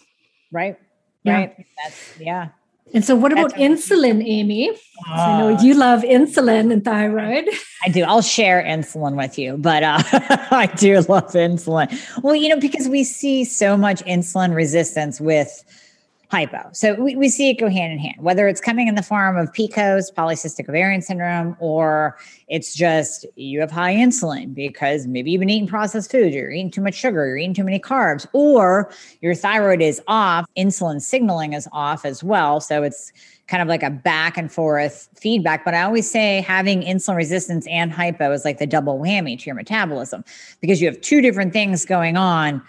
[0.53, 0.79] Right.
[1.25, 1.35] Yeah.
[1.35, 1.67] Right.
[1.83, 2.49] That's yeah.
[2.95, 4.71] And so, what about insulin, Amie?
[4.71, 7.49] Uh, I know you love insulin and thyroid.
[7.85, 8.05] I do.
[8.05, 10.03] I'll share insulin with you, but uh,
[10.51, 11.89] I do love insulin.
[12.23, 15.65] Well, you know, because we see so much insulin resistance with
[16.33, 16.67] hypo.
[16.73, 19.37] So we, we see it go hand in hand, whether it's coming in the form
[19.37, 22.17] of PCOS, polycystic ovarian syndrome, or
[22.49, 26.71] it's just you have high insulin because maybe you've been eating processed food, you're eating
[26.71, 31.53] too much sugar, you're eating too many carbs, or your thyroid is off, insulin signaling
[31.53, 32.63] is off as well.
[32.63, 33.13] So it's
[33.47, 35.67] kind of like a back and forth feedback.
[35.67, 39.45] But I always say having insulin resistance and hypo is like the double whammy to
[39.45, 40.25] your metabolism
[40.63, 42.63] because you have two different things going on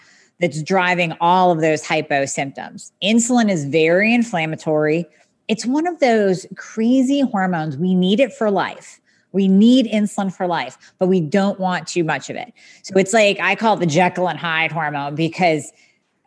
[0.44, 2.92] that's driving all of those hypo symptoms.
[3.02, 5.06] Insulin is very inflammatory.
[5.48, 7.78] It's one of those crazy hormones.
[7.78, 9.00] We need it for life.
[9.32, 12.52] We need insulin for life, but we don't want too much of it.
[12.82, 15.72] So it's like I call it the Jekyll and Hyde hormone because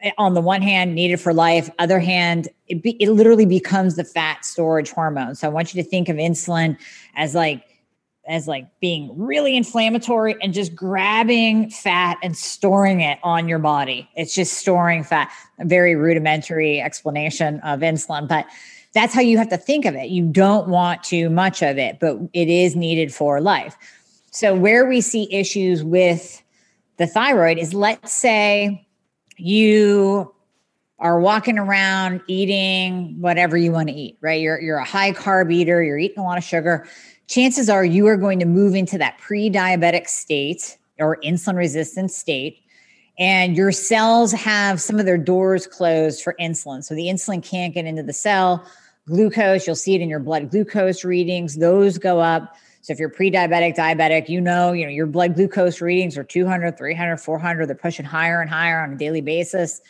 [0.01, 3.97] eh, on the one hand needed for life other hand it, be, it literally becomes
[3.97, 6.77] the fat storage hormone so i want you to think of insulin
[7.15, 7.63] as like
[8.27, 14.09] as like being really inflammatory and just grabbing fat and storing it on your body.
[14.15, 15.31] It's just storing fat.
[15.59, 18.45] A very rudimentary explanation of insulin, but
[18.93, 20.09] that's how you have to think of it.
[20.09, 23.75] You don't want too much of it, but it is needed for life.
[24.31, 26.43] So, where we see issues with
[26.97, 28.87] the thyroid is let's say
[29.37, 30.33] you
[30.99, 34.41] are walking around eating whatever you want to eat, right?
[34.41, 36.87] You're, you're a high carb eater, you're eating a lot of sugar
[37.27, 42.11] chances are you are going to move into that pre diabetic state or insulin resistant
[42.11, 42.59] state.
[43.19, 46.83] And your cells have some of their doors closed for insulin.
[46.83, 48.65] So the insulin can't get into the cell.
[49.07, 52.55] Glucose, you'll see it in your blood glucose readings, those go up.
[52.81, 56.77] So if you're pre-diabetic, diabetic, you know, you know, your blood glucose readings are 200,
[56.77, 59.81] 300, 400, they're pushing higher and higher on a daily basis.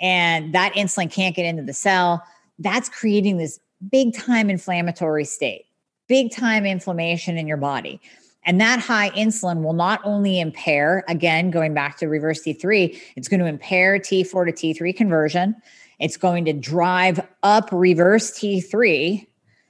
[0.00, 2.22] And that insulin can't get into the cell.
[2.58, 5.66] That's creating this big time inflammatory state
[6.08, 8.00] big time inflammation in your body.
[8.46, 13.26] And that high insulin will not only impair, again, going back to reverse T3, it's
[13.26, 15.56] going to impair T4 to T3 conversion.
[15.98, 19.26] It's going to drive up reverse T3.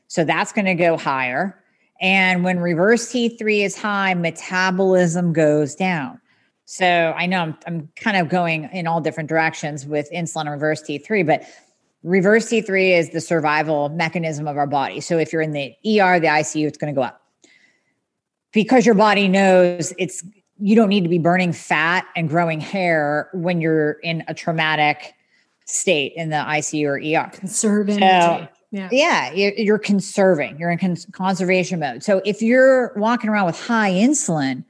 [0.08, 1.62] So that's going to go higher.
[2.00, 6.20] And when reverse T3 is high, metabolism goes down.
[6.66, 10.50] So I know I'm, I'm kind of going in all different directions with insulin and
[10.50, 11.44] reverse T3, but
[12.04, 15.00] Reverse T3 is the survival mechanism of our body.
[15.00, 17.22] So if you're in the ER, the ICU, it's going to go up
[18.52, 20.22] because your body knows it's
[20.60, 25.14] you don't need to be burning fat and growing hair when you're in a traumatic
[25.64, 27.30] state in the ICU or ER.
[27.30, 27.98] Conserving.
[27.98, 28.88] So, yeah.
[28.92, 30.58] yeah, you're conserving.
[30.58, 32.02] You're in conservation mode.
[32.02, 34.64] So if you're walking around with high insulin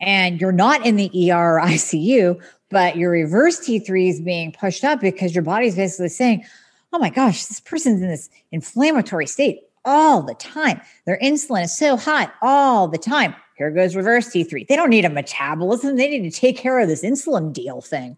[0.00, 2.40] and you're not in the ER or ICU,
[2.70, 6.44] but your reverse T3 is being pushed up because your body's basically saying,
[6.92, 10.80] oh my gosh, this person's in this inflammatory state all the time.
[11.06, 13.34] Their insulin is so high all the time.
[13.56, 14.66] Here goes reverse T3.
[14.66, 18.16] They don't need a metabolism, they need to take care of this insulin deal thing.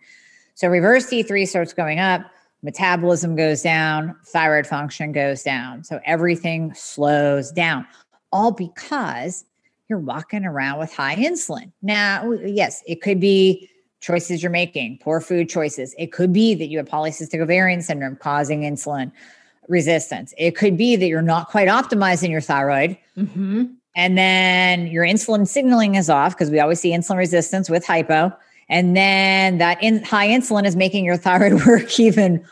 [0.54, 2.22] So reverse T3 starts going up,
[2.62, 5.84] metabolism goes down, thyroid function goes down.
[5.84, 7.86] So everything slows down,
[8.32, 9.44] all because
[9.88, 11.72] you're walking around with high insulin.
[11.82, 13.68] Now, yes, it could be
[14.00, 15.94] choices you're making, poor food choices.
[15.98, 19.10] It could be that you have polycystic ovarian syndrome causing insulin
[19.68, 20.34] resistance.
[20.38, 22.96] It could be that you're not quite optimizing your thyroid.
[23.16, 23.64] Mm-hmm.
[23.94, 28.32] And then your insulin signaling is off because we always see insulin resistance with hypo.
[28.68, 32.44] And then that in, high insulin is making your thyroid work even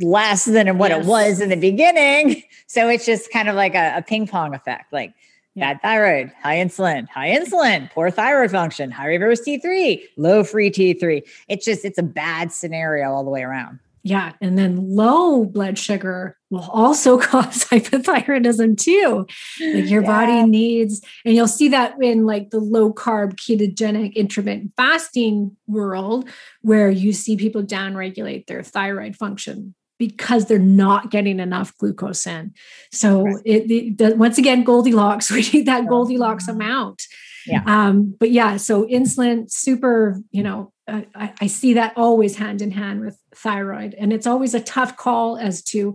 [0.00, 1.04] less than what yes.
[1.04, 2.42] it was in the beginning.
[2.66, 4.92] So it's just kind of like a, a ping pong effect.
[4.92, 5.14] Like
[5.56, 11.22] bad thyroid, high insulin, high insulin, poor thyroid function, high reverse T3, low free T3.
[11.48, 13.78] It's just, it's a bad scenario all the way around.
[14.02, 14.32] Yeah.
[14.40, 19.26] And then low blood sugar will also cause hypothyroidism too.
[19.60, 20.06] Like your yeah.
[20.06, 26.28] body needs, and you'll see that in like the low carb ketogenic intermittent fasting world,
[26.62, 32.54] where you see people downregulate their thyroid function because they're not getting enough glucose in.
[32.90, 33.36] So right.
[33.44, 37.02] it, it the, once again, Goldilocks, we need that Goldilocks amount.
[37.46, 37.62] Yeah.
[37.66, 42.70] Um, but yeah, so insulin, super, you know, I, I see that always hand in
[42.70, 43.94] hand with thyroid.
[43.94, 45.94] And it's always a tough call as to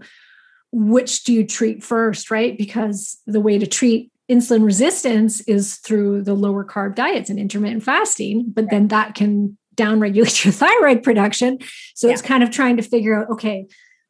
[0.72, 2.56] which do you treat first, right?
[2.56, 7.84] Because the way to treat insulin resistance is through the lower carb diets and intermittent
[7.84, 8.72] fasting, but right.
[8.72, 11.58] then that can downregulate your thyroid production.
[11.96, 12.14] So yeah.
[12.14, 13.66] it's kind of trying to figure out, okay,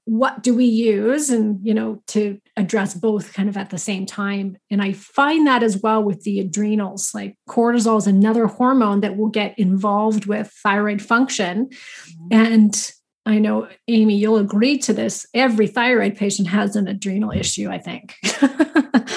[0.05, 4.05] what do we use and you know to address both kind of at the same
[4.05, 4.57] time?
[4.71, 9.17] And i find that as well with the adrenals like cortisol is another hormone that
[9.17, 11.69] will get involved with thyroid function.
[11.69, 12.27] Mm-hmm.
[12.31, 12.91] and
[13.25, 17.77] i know amie you'll agree to this every thyroid patient has an adrenal issue i
[17.77, 18.15] think.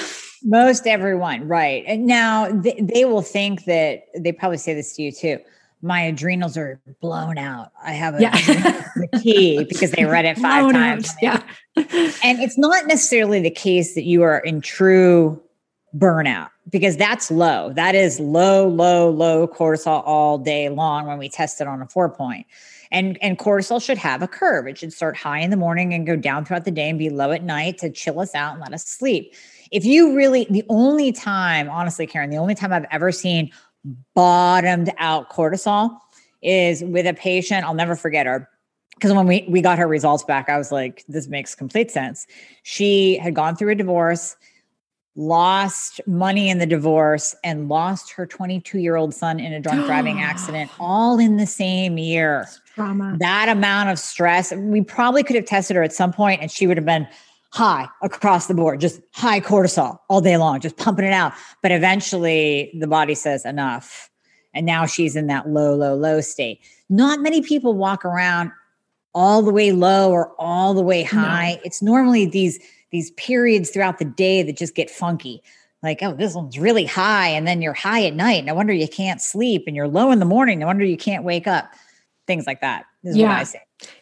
[0.43, 1.83] Most everyone right.
[1.85, 5.39] And now they, they will think that they probably say this to you too
[5.81, 7.71] my adrenals are blown out.
[7.81, 8.83] I have a yeah.
[9.11, 11.09] fatigue because they read it five blown times.
[11.09, 11.15] Out.
[11.21, 11.43] Yeah.
[12.23, 15.41] and it's not necessarily the case that you are in true
[15.97, 17.71] burnout because that's low.
[17.73, 21.87] That is low, low, low cortisol all day long when we test it on a
[21.87, 22.45] four point.
[22.91, 24.67] And and cortisol should have a curve.
[24.67, 27.09] It should start high in the morning and go down throughout the day and be
[27.09, 29.33] low at night to chill us out and let us sleep.
[29.71, 33.51] If you really the only time, honestly, Karen, the only time I've ever seen
[34.13, 35.97] bottomed out cortisol
[36.41, 37.65] is with a patient.
[37.65, 38.49] I'll never forget her
[38.99, 42.27] because when we, we got her results back, I was like, this makes complete sense.
[42.63, 44.35] She had gone through a divorce,
[45.15, 49.85] lost money in the divorce, and lost her 22 year old son in a drunk
[49.85, 52.45] driving accident all in the same year.
[52.75, 53.15] Trauma.
[53.19, 54.51] That amount of stress.
[54.53, 57.07] We probably could have tested her at some point and she would have been
[57.51, 61.33] high across the board, just high cortisol all day long, just pumping it out.
[61.61, 64.09] But eventually the body says enough.
[64.53, 66.59] And now she's in that low, low, low state.
[66.89, 68.51] Not many people walk around
[69.13, 71.53] all the way low or all the way high.
[71.55, 71.61] No.
[71.65, 72.59] It's normally these
[72.91, 75.43] these periods throughout the day that just get funky.
[75.83, 78.43] Like, oh, this one's really high, and then you're high at night.
[78.43, 80.59] No wonder you can't sleep, and you're low in the morning.
[80.59, 81.71] No wonder you can't wake up.
[82.27, 83.43] Things like that is yeah.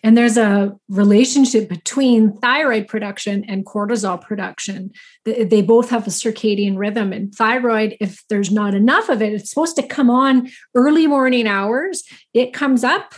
[0.04, 4.92] And there's a relationship between thyroid production and cortisol production.
[5.26, 7.14] They both have a circadian rhythm.
[7.14, 11.48] And thyroid, if there's not enough of it, it's supposed to come on early morning
[11.48, 12.04] hours.
[12.34, 13.16] It comes up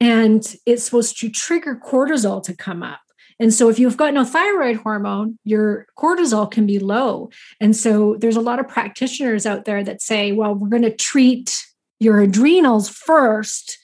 [0.00, 3.00] and it's supposed to trigger cortisol to come up.
[3.38, 7.28] And so, if you've got no thyroid hormone, your cortisol can be low.
[7.60, 10.94] And so, there's a lot of practitioners out there that say, well, we're going to
[10.94, 11.54] treat
[12.00, 13.78] your adrenals first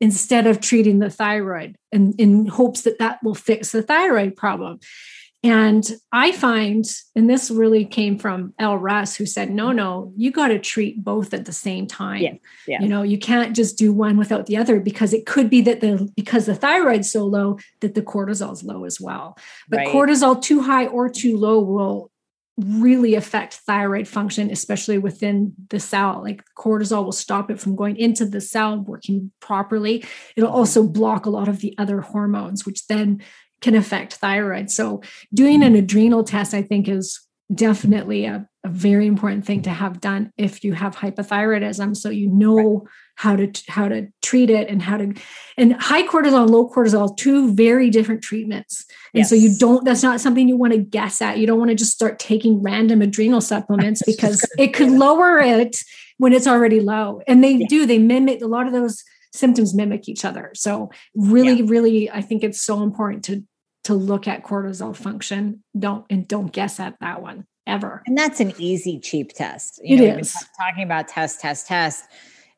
[0.00, 4.78] instead of treating the thyroid and in hopes that that will fix the thyroid problem.
[5.42, 6.84] And I find,
[7.14, 11.04] and this really came from Elle Russ, who said, no, no, you got to treat
[11.04, 12.20] both at the same time.
[12.20, 12.34] Yeah,
[12.66, 12.82] yeah.
[12.82, 15.80] You know, you can't just do one without the other because it could be that
[15.80, 19.38] the because the thyroid's so low that the cortisol's low as well.
[19.68, 19.88] But right.
[19.88, 22.10] cortisol too high or too low will
[22.56, 26.22] really affect thyroid function, especially within the cell.
[26.22, 30.04] Like cortisol will stop it from going into the cell working properly.
[30.36, 33.22] It'll also block a lot of the other hormones, which then
[33.60, 34.70] can affect thyroid.
[34.70, 35.02] So,
[35.32, 40.00] doing an adrenal test, I think, is definitely a, a very important thing to have
[40.00, 42.92] done if you have hypothyroidism so you know right.
[43.16, 45.12] How to how to treat it and how to
[45.56, 49.28] and high cortisol and low cortisol two very different treatments and yes.
[49.28, 51.74] so you don't that's not something you want to guess at you don't want to
[51.74, 55.76] just start taking random adrenal supplements because it could lower it
[56.18, 57.66] when it's already low and they yeah.
[57.68, 59.02] do they mimic a lot of those
[59.32, 61.66] symptoms mimic each other so really yeah.
[61.68, 63.42] really i think it's so important to
[63.86, 65.62] to look at cortisol function.
[65.78, 68.02] Don't and don't guess at that one ever.
[68.06, 69.80] And that's an easy, cheap test.
[69.82, 70.34] You it know, is.
[70.60, 72.04] talking about test, test, test.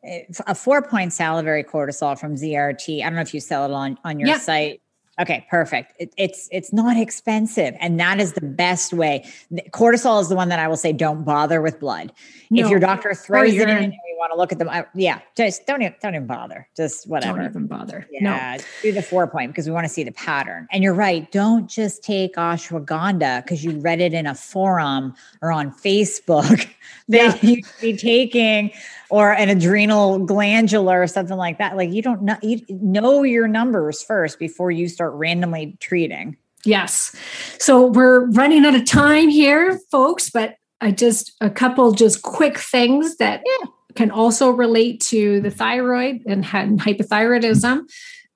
[0.04, 3.00] A four point salivary cortisol from ZRT.
[3.00, 4.40] I don't know if you sell it on on your yep.
[4.40, 4.80] site.
[5.20, 5.94] Okay, perfect.
[5.98, 9.28] It, it's it's not expensive, and that is the best way.
[9.72, 12.12] Cortisol is the one that I will say don't bother with blood.
[12.50, 12.64] No.
[12.64, 15.20] If your doctor throws it in and you want to look at them, I, yeah,
[15.36, 16.68] just don't even don't even bother.
[16.76, 17.38] Just whatever.
[17.38, 18.06] Don't even bother.
[18.12, 18.64] Yeah, no.
[18.82, 20.68] do the four point because we want to see the pattern.
[20.70, 21.30] And you're right.
[21.32, 26.68] Don't just take ashwagandha because you read it in a forum or on Facebook
[27.08, 27.50] that yeah.
[27.50, 28.70] you be taking
[29.10, 31.76] or an adrenal glandular or something like that.
[31.76, 36.36] Like you don't know, you know your numbers first before you start randomly treating.
[36.64, 37.14] Yes.
[37.58, 42.58] So we're running out of time here, folks, but I just a couple just quick
[42.58, 43.66] things that yeah.
[43.94, 47.82] can also relate to the thyroid and hypothyroidism.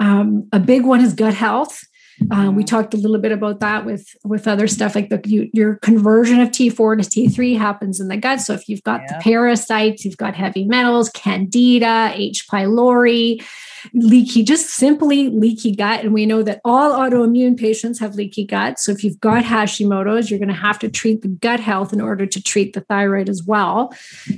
[0.01, 1.85] Um, a big one is gut health.
[2.31, 5.51] Um, we talked a little bit about that with with other stuff like the you,
[5.53, 8.41] your conversion of T4 to T3 happens in the gut.
[8.41, 9.19] So if you've got yeah.
[9.19, 12.47] the parasites, you've got heavy metals, candida, H.
[12.49, 13.45] pylori,
[13.93, 16.05] leaky, just simply leaky gut.
[16.05, 18.79] And we know that all autoimmune patients have leaky gut.
[18.79, 22.01] So if you've got Hashimoto's, you're going to have to treat the gut health in
[22.01, 23.95] order to treat the thyroid as well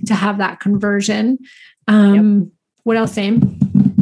[0.07, 1.39] to have that conversion.
[1.87, 2.49] Um, yep.
[2.85, 3.59] What else, Sam?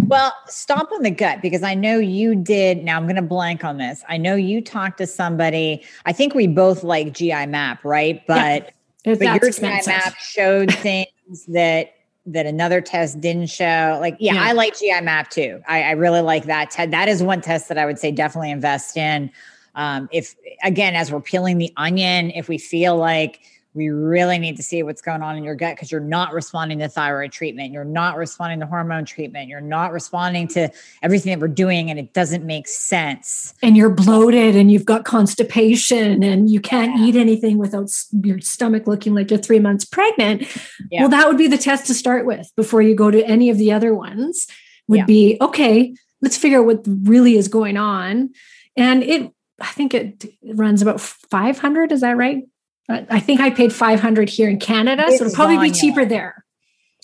[0.09, 2.85] Well, stop on the gut because I know you did.
[2.85, 4.05] Now I'm going to blank on this.
[4.09, 5.83] I know you talked to somebody.
[6.05, 8.26] I think we both like GI Map, right?
[8.26, 8.72] But,
[9.05, 9.85] yeah, but your expensive.
[9.85, 11.07] GI Map showed things
[11.49, 11.95] that
[12.26, 13.99] that another test didn't show.
[14.01, 14.45] Like, yeah, yeah.
[14.45, 15.61] I like GI Map too.
[15.66, 16.70] I, I really like that.
[16.70, 19.30] Te- that is one test that I would say definitely invest in.
[19.74, 23.41] Um, if again, as we're peeling the onion, if we feel like
[23.75, 26.79] we really need to see what's going on in your gut because you're not responding
[26.81, 27.73] to thyroid treatment.
[27.73, 29.49] You're not responding to hormone treatment.
[29.49, 30.70] You're not responding to
[31.03, 33.55] everything that we're doing, and it doesn't make sense.
[33.62, 37.07] And you're bloated and you've got constipation and you can't yeah.
[37.07, 37.91] eat anything without
[38.23, 40.47] your stomach looking like you're three months pregnant.
[40.91, 41.03] Yeah.
[41.03, 43.57] Well, that would be the test to start with before you go to any of
[43.57, 44.47] the other ones,
[44.89, 45.05] would yeah.
[45.07, 48.31] be okay, let's figure out what really is going on.
[48.77, 51.93] And it, I think it runs about 500.
[51.93, 52.45] Is that right?
[52.89, 56.45] I think I paid 500 here in Canada, it's so it'll probably be cheaper there.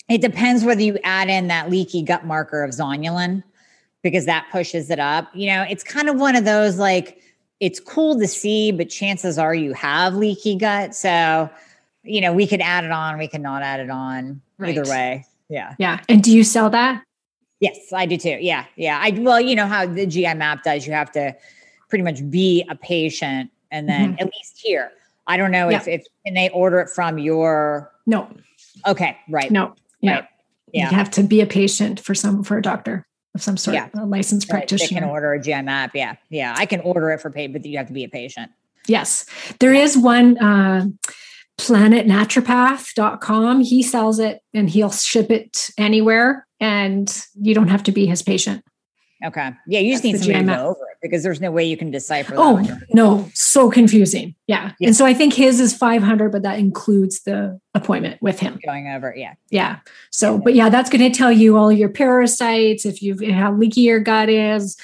[0.09, 3.43] It depends whether you add in that leaky gut marker of zonulin
[4.01, 5.29] because that pushes it up.
[5.33, 7.21] You know, it's kind of one of those like
[7.59, 10.95] it's cool to see, but chances are you have leaky gut.
[10.95, 11.49] So,
[12.03, 14.41] you know, we could add it on, we can not add it on.
[14.57, 14.77] Right.
[14.77, 15.25] Either way.
[15.49, 15.75] Yeah.
[15.77, 15.99] Yeah.
[16.07, 17.03] And do you sell that?
[17.59, 18.37] Yes, I do too.
[18.39, 18.65] Yeah.
[18.75, 18.99] Yeah.
[19.01, 21.35] I well, you know how the GI map does, you have to
[21.89, 24.21] pretty much be a patient and then mm-hmm.
[24.21, 24.91] at least here
[25.29, 25.77] I don't know yeah.
[25.77, 28.35] if, if can they order it from your no.
[28.85, 29.49] Okay, right.
[29.51, 29.75] No.
[30.01, 30.15] Yeah.
[30.15, 30.25] Right.
[30.73, 30.89] Yeah.
[30.89, 33.89] You have to be a patient for some for a doctor of some sort, yeah.
[33.93, 34.57] a licensed right.
[34.57, 34.87] practitioner.
[34.87, 35.91] They can order a GI map.
[35.93, 36.15] Yeah.
[36.29, 36.55] Yeah.
[36.57, 38.51] I can order it for pay, but you have to be a patient.
[38.87, 39.25] Yes.
[39.59, 40.87] There is one uh
[41.59, 43.61] planetnaturopath.com.
[43.61, 48.23] He sells it and he'll ship it anywhere and you don't have to be his
[48.23, 48.63] patient.
[49.23, 49.51] Okay.
[49.67, 51.91] Yeah, you just That's need somebody to go over because there's no way you can
[51.91, 52.35] decipher.
[52.37, 54.35] Oh no, so confusing.
[54.47, 54.73] Yeah.
[54.79, 54.87] yeah.
[54.87, 58.87] and so I think his is 500, but that includes the appointment with him going
[58.87, 59.13] over.
[59.15, 59.79] Yeah, yeah.
[60.11, 63.81] So, but yeah, that's going to tell you all your parasites, if you've how leaky
[63.81, 64.77] your gut is.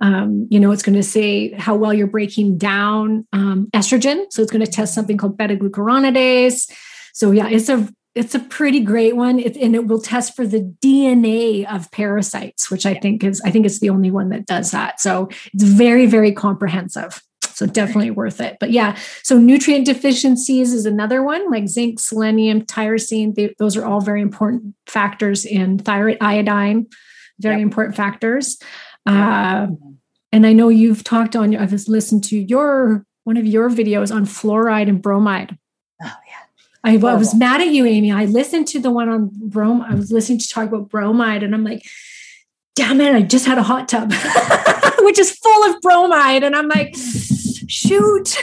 [0.00, 4.26] Um, you know, it's going to say how well you're breaking down um, estrogen.
[4.30, 6.70] So it's going to test something called beta glucuronidase.
[7.12, 7.88] So yeah, it's a
[8.18, 9.38] it's a pretty great one.
[9.38, 13.50] It, and it will test for the dna of parasites which i think is i
[13.50, 15.00] think it's the only one that does that.
[15.00, 17.22] So it's very very comprehensive.
[17.44, 18.56] So definitely worth it.
[18.60, 23.34] But yeah so nutrient deficiencies is another one like zinc selenium tyrosine.
[23.34, 26.86] They, those are all very important factors in thyroid iodine
[27.40, 27.62] very yep.
[27.62, 28.58] important factors.
[29.06, 29.68] Uh,
[30.32, 34.24] and i know you've talked on i've listened to your one of your videos on
[34.24, 35.56] fluoride and bromide
[36.84, 38.12] I, I, was mad at you, Amie.
[38.12, 39.82] I listened to the one on brom.
[39.82, 41.84] I was listening to talk about bromide, and I'm like,
[42.78, 44.12] damn it, I just had a hot tub,
[45.00, 46.44] which is full of bromide.
[46.44, 46.94] And I'm like,
[47.66, 48.28] shoot.
[48.28, 48.42] so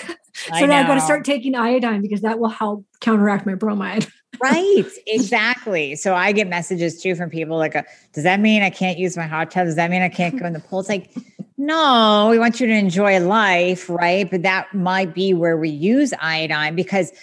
[0.52, 4.08] I now I've got to start taking iodine because that will help counteract my bromide.
[4.42, 4.86] right.
[5.08, 5.96] Exactly.
[5.96, 7.74] So I get messages too from people like,
[8.12, 9.66] does that mean I can't use my hot tub?
[9.66, 10.82] Does that mean I can't go in the pool?
[10.82, 11.10] It's like,
[11.58, 13.90] no, we want you to enjoy life.
[13.90, 14.30] Right.
[14.30, 17.14] But that might be where we use iodine because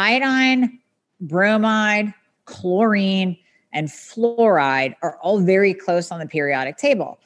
[0.00, 0.78] iodine,
[1.20, 2.14] bromide,
[2.46, 3.36] chlorine,
[3.72, 7.18] and fluoride are all very close on the periodic table.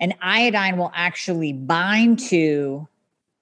[0.00, 2.88] And iodine will actually bind to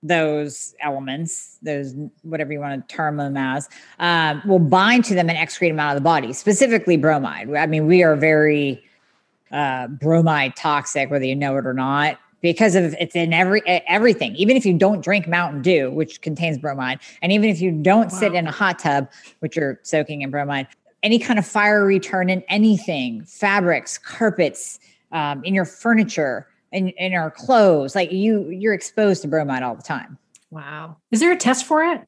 [0.03, 3.69] those elements, those whatever you want to term them as,
[3.99, 7.55] um, will bind to them and excrete them out of the body, specifically bromide.
[7.55, 8.83] I mean, we are very
[9.53, 14.35] uh, bromide toxic, whether you know it or not because of it's in every everything.
[14.37, 18.13] Even if you don't drink Mountain Dew, which contains bromide, and even if you don't
[18.13, 18.19] wow.
[18.19, 19.09] sit in a hot tub,
[19.41, 20.67] which you're soaking in bromide,
[21.03, 24.79] any kind of fire retardant, anything, fabrics, carpets,
[25.13, 29.75] um, in your furniture, in in our clothes, like you you're exposed to bromide all
[29.75, 30.19] the time.
[30.51, 30.97] Wow.
[31.11, 32.03] Is there a test for it?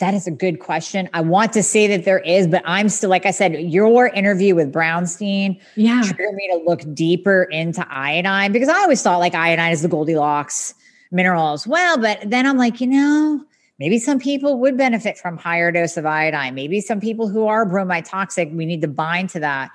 [0.00, 1.08] That is a good question.
[1.14, 4.56] I want to say that there is, but I'm still, like I said, your interview
[4.56, 6.02] with Brownstein yeah.
[6.02, 9.88] triggered me to look deeper into iodine because I always thought like iodine is the
[9.88, 10.74] Goldilocks
[11.12, 11.96] mineral as well.
[11.96, 13.44] But then I'm like, you know,
[13.78, 16.56] maybe some people would benefit from higher dose of iodine.
[16.56, 19.70] Maybe some people who are bromide toxic, we need to bind to that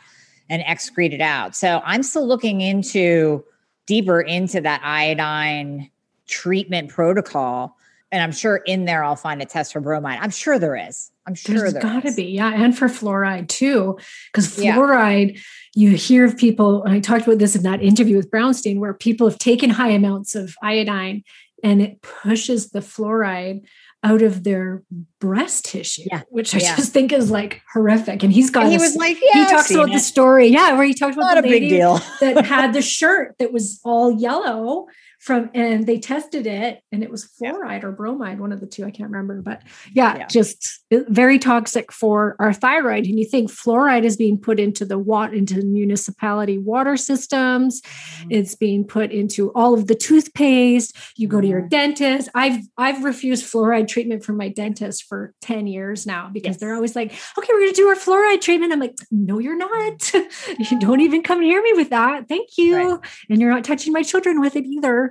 [0.49, 1.55] and excrete it out.
[1.55, 3.45] So I'm still looking into
[3.85, 5.89] deeper into that iodine
[6.27, 7.75] treatment protocol
[8.11, 10.19] and I'm sure in there I'll find a test for bromide.
[10.21, 11.11] I'm sure there is.
[11.27, 13.99] I'm sure there's there got to be, yeah, and for fluoride too,
[14.31, 15.35] because fluoride.
[15.35, 15.41] Yeah.
[15.75, 16.83] You hear of people.
[16.87, 20.33] I talked about this in that interview with Brownstein, where people have taken high amounts
[20.33, 21.23] of iodine,
[21.63, 23.61] and it pushes the fluoride
[24.03, 24.81] out of their
[25.19, 26.21] breast tissue, yeah.
[26.29, 26.75] which I yeah.
[26.75, 28.23] just think is like horrific.
[28.23, 28.63] And he's got.
[28.63, 29.93] And he a, was like, yeah, he talks about it.
[29.93, 33.51] the story, yeah, where he talked about Not the lady that had the shirt that
[33.51, 34.87] was all yellow
[35.19, 37.87] from and they tested it and it was fluoride yeah.
[37.87, 39.61] or bromide one of the two i can't remember but
[39.93, 44.59] yeah, yeah, just very toxic for our thyroid and you think fluoride is being put
[44.61, 48.31] into the water into the municipality water systems mm-hmm.
[48.31, 51.67] it's being put into all of the toothpaste you go to your mm-hmm.
[51.67, 56.57] dentist i've i've refused fluoride treatment from my dentist for 10 years now because yes.
[56.61, 59.57] they're always like okay we're going to do our fluoride treatment i'm like no you're
[59.57, 60.13] not
[60.59, 62.99] you don't even come near me with that thank you right.
[63.29, 65.08] and you're not touching my children with it either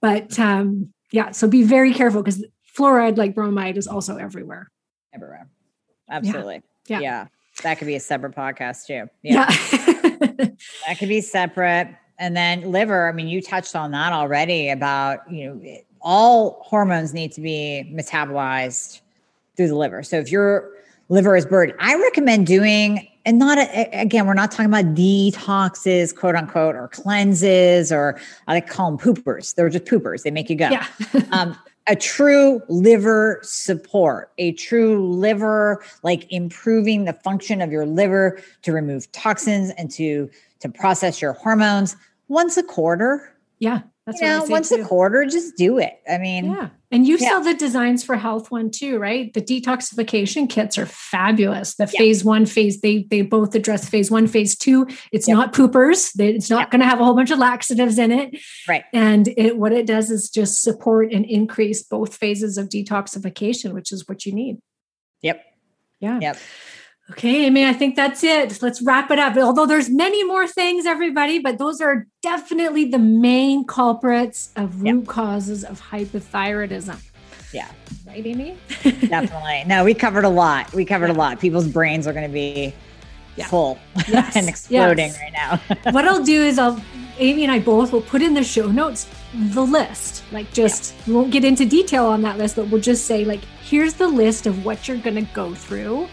[0.00, 2.44] but um, yeah, so be very careful because
[2.76, 4.70] fluoride, like bromide, is also everywhere.
[5.14, 5.48] everywhere.
[6.10, 6.62] Absolutely.
[6.86, 7.00] Yeah.
[7.00, 7.26] yeah.
[7.62, 9.08] That could be a separate podcast too.
[9.22, 9.46] Yeah.
[10.86, 11.94] that could be separate.
[12.18, 17.14] And then liver, I mean, you touched on that already about, you know, all hormones
[17.14, 19.00] need to be metabolized
[19.56, 20.02] through the liver.
[20.02, 20.70] So if your
[21.08, 26.14] liver is burdened, I recommend doing, and not a, again, we're not talking about detoxes,
[26.14, 29.54] quote unquote, or cleanses, or I like call them poopers.
[29.54, 30.22] They're just poopers.
[30.22, 30.68] They make you go.
[30.68, 30.86] Yeah.
[31.32, 31.56] um,
[31.88, 38.72] a true liver support, a true liver, like improving the function of your liver to
[38.72, 40.30] remove toxins and to
[40.60, 41.96] to process your hormones
[42.28, 43.34] once a quarter.
[43.58, 43.82] Yeah.
[44.06, 44.82] That's you know, once too.
[44.82, 46.00] a quarter, just do it.
[46.10, 46.68] I mean, yeah.
[46.92, 47.30] And you yeah.
[47.30, 49.32] saw the designs for health one too, right?
[49.32, 51.74] The detoxification kits are fabulous.
[51.74, 51.98] The yeah.
[51.98, 54.86] phase one, phase they they both address phase one, phase two.
[55.10, 55.36] It's yep.
[55.36, 56.12] not poopers.
[56.20, 56.70] It's not yep.
[56.70, 58.38] going to have a whole bunch of laxatives in it.
[58.68, 58.84] Right.
[58.92, 63.90] And it what it does is just support and increase both phases of detoxification, which
[63.90, 64.58] is what you need.
[65.22, 65.42] Yep.
[66.00, 66.18] Yeah.
[66.20, 66.36] Yep.
[67.10, 68.62] Okay, Amie, I think that's it.
[68.62, 69.36] Let's wrap it up.
[69.36, 75.00] Although there's many more things, everybody, but those are definitely the main culprits of root
[75.00, 75.06] yep.
[75.08, 76.96] causes of hypothyroidism.
[77.52, 77.68] Yeah.
[78.06, 78.56] Right, Amie?
[78.82, 79.64] definitely.
[79.66, 80.72] No, we covered a lot.
[80.72, 81.40] We covered a lot.
[81.40, 82.72] People's brains are going to be
[83.36, 83.46] yeah.
[83.46, 84.36] full yes.
[84.36, 85.18] and exploding yes.
[85.20, 85.90] right now.
[85.92, 86.82] what I'll do is I'll
[87.18, 90.24] Amie and I both will put in the show notes the list.
[90.32, 91.02] Like just yeah.
[91.06, 94.08] we won't get into detail on that list, but we'll just say like here's the
[94.08, 96.08] list of what you're going to go through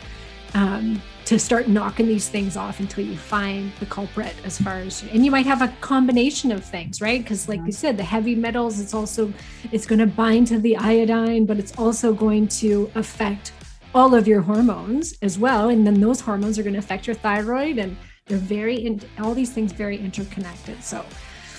[0.54, 5.04] um, to start knocking these things off until you find the culprit as far as
[5.12, 7.22] and you might have a combination of things right?
[7.22, 9.32] Because like you said the heavy metals it's also
[9.72, 13.54] it's going to bind to the iodine but it's also going to affect
[13.94, 15.70] all of your hormones as well.
[15.70, 19.34] And then those hormones are going to affect your thyroid and they're very in, all
[19.34, 20.84] these things very interconnected.
[20.84, 21.06] So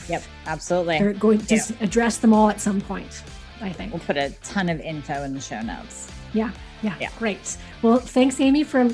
[0.08, 0.98] yep absolutely.
[0.98, 1.62] they're going to yeah.
[1.80, 3.22] address them all at some point
[3.60, 3.92] i think.
[3.92, 6.10] We'll put a ton of info in the show notes.
[6.32, 6.50] Yeah
[6.82, 7.10] yeah, yeah.
[7.18, 7.56] great.
[7.82, 8.88] Well, thanks, Amie, for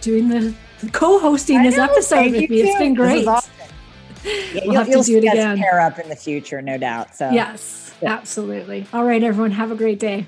[0.00, 0.54] doing the
[0.92, 2.46] co-hosting this episode with me.
[2.46, 2.54] Too.
[2.54, 3.26] It's been great.
[3.26, 3.52] Awesome.
[4.24, 5.58] Yeah, we'll have to do it again.
[5.58, 7.14] Pair up in the future, no doubt.
[7.16, 8.12] So yes, yeah.
[8.12, 8.86] absolutely.
[8.92, 10.26] All right, everyone, have a great day.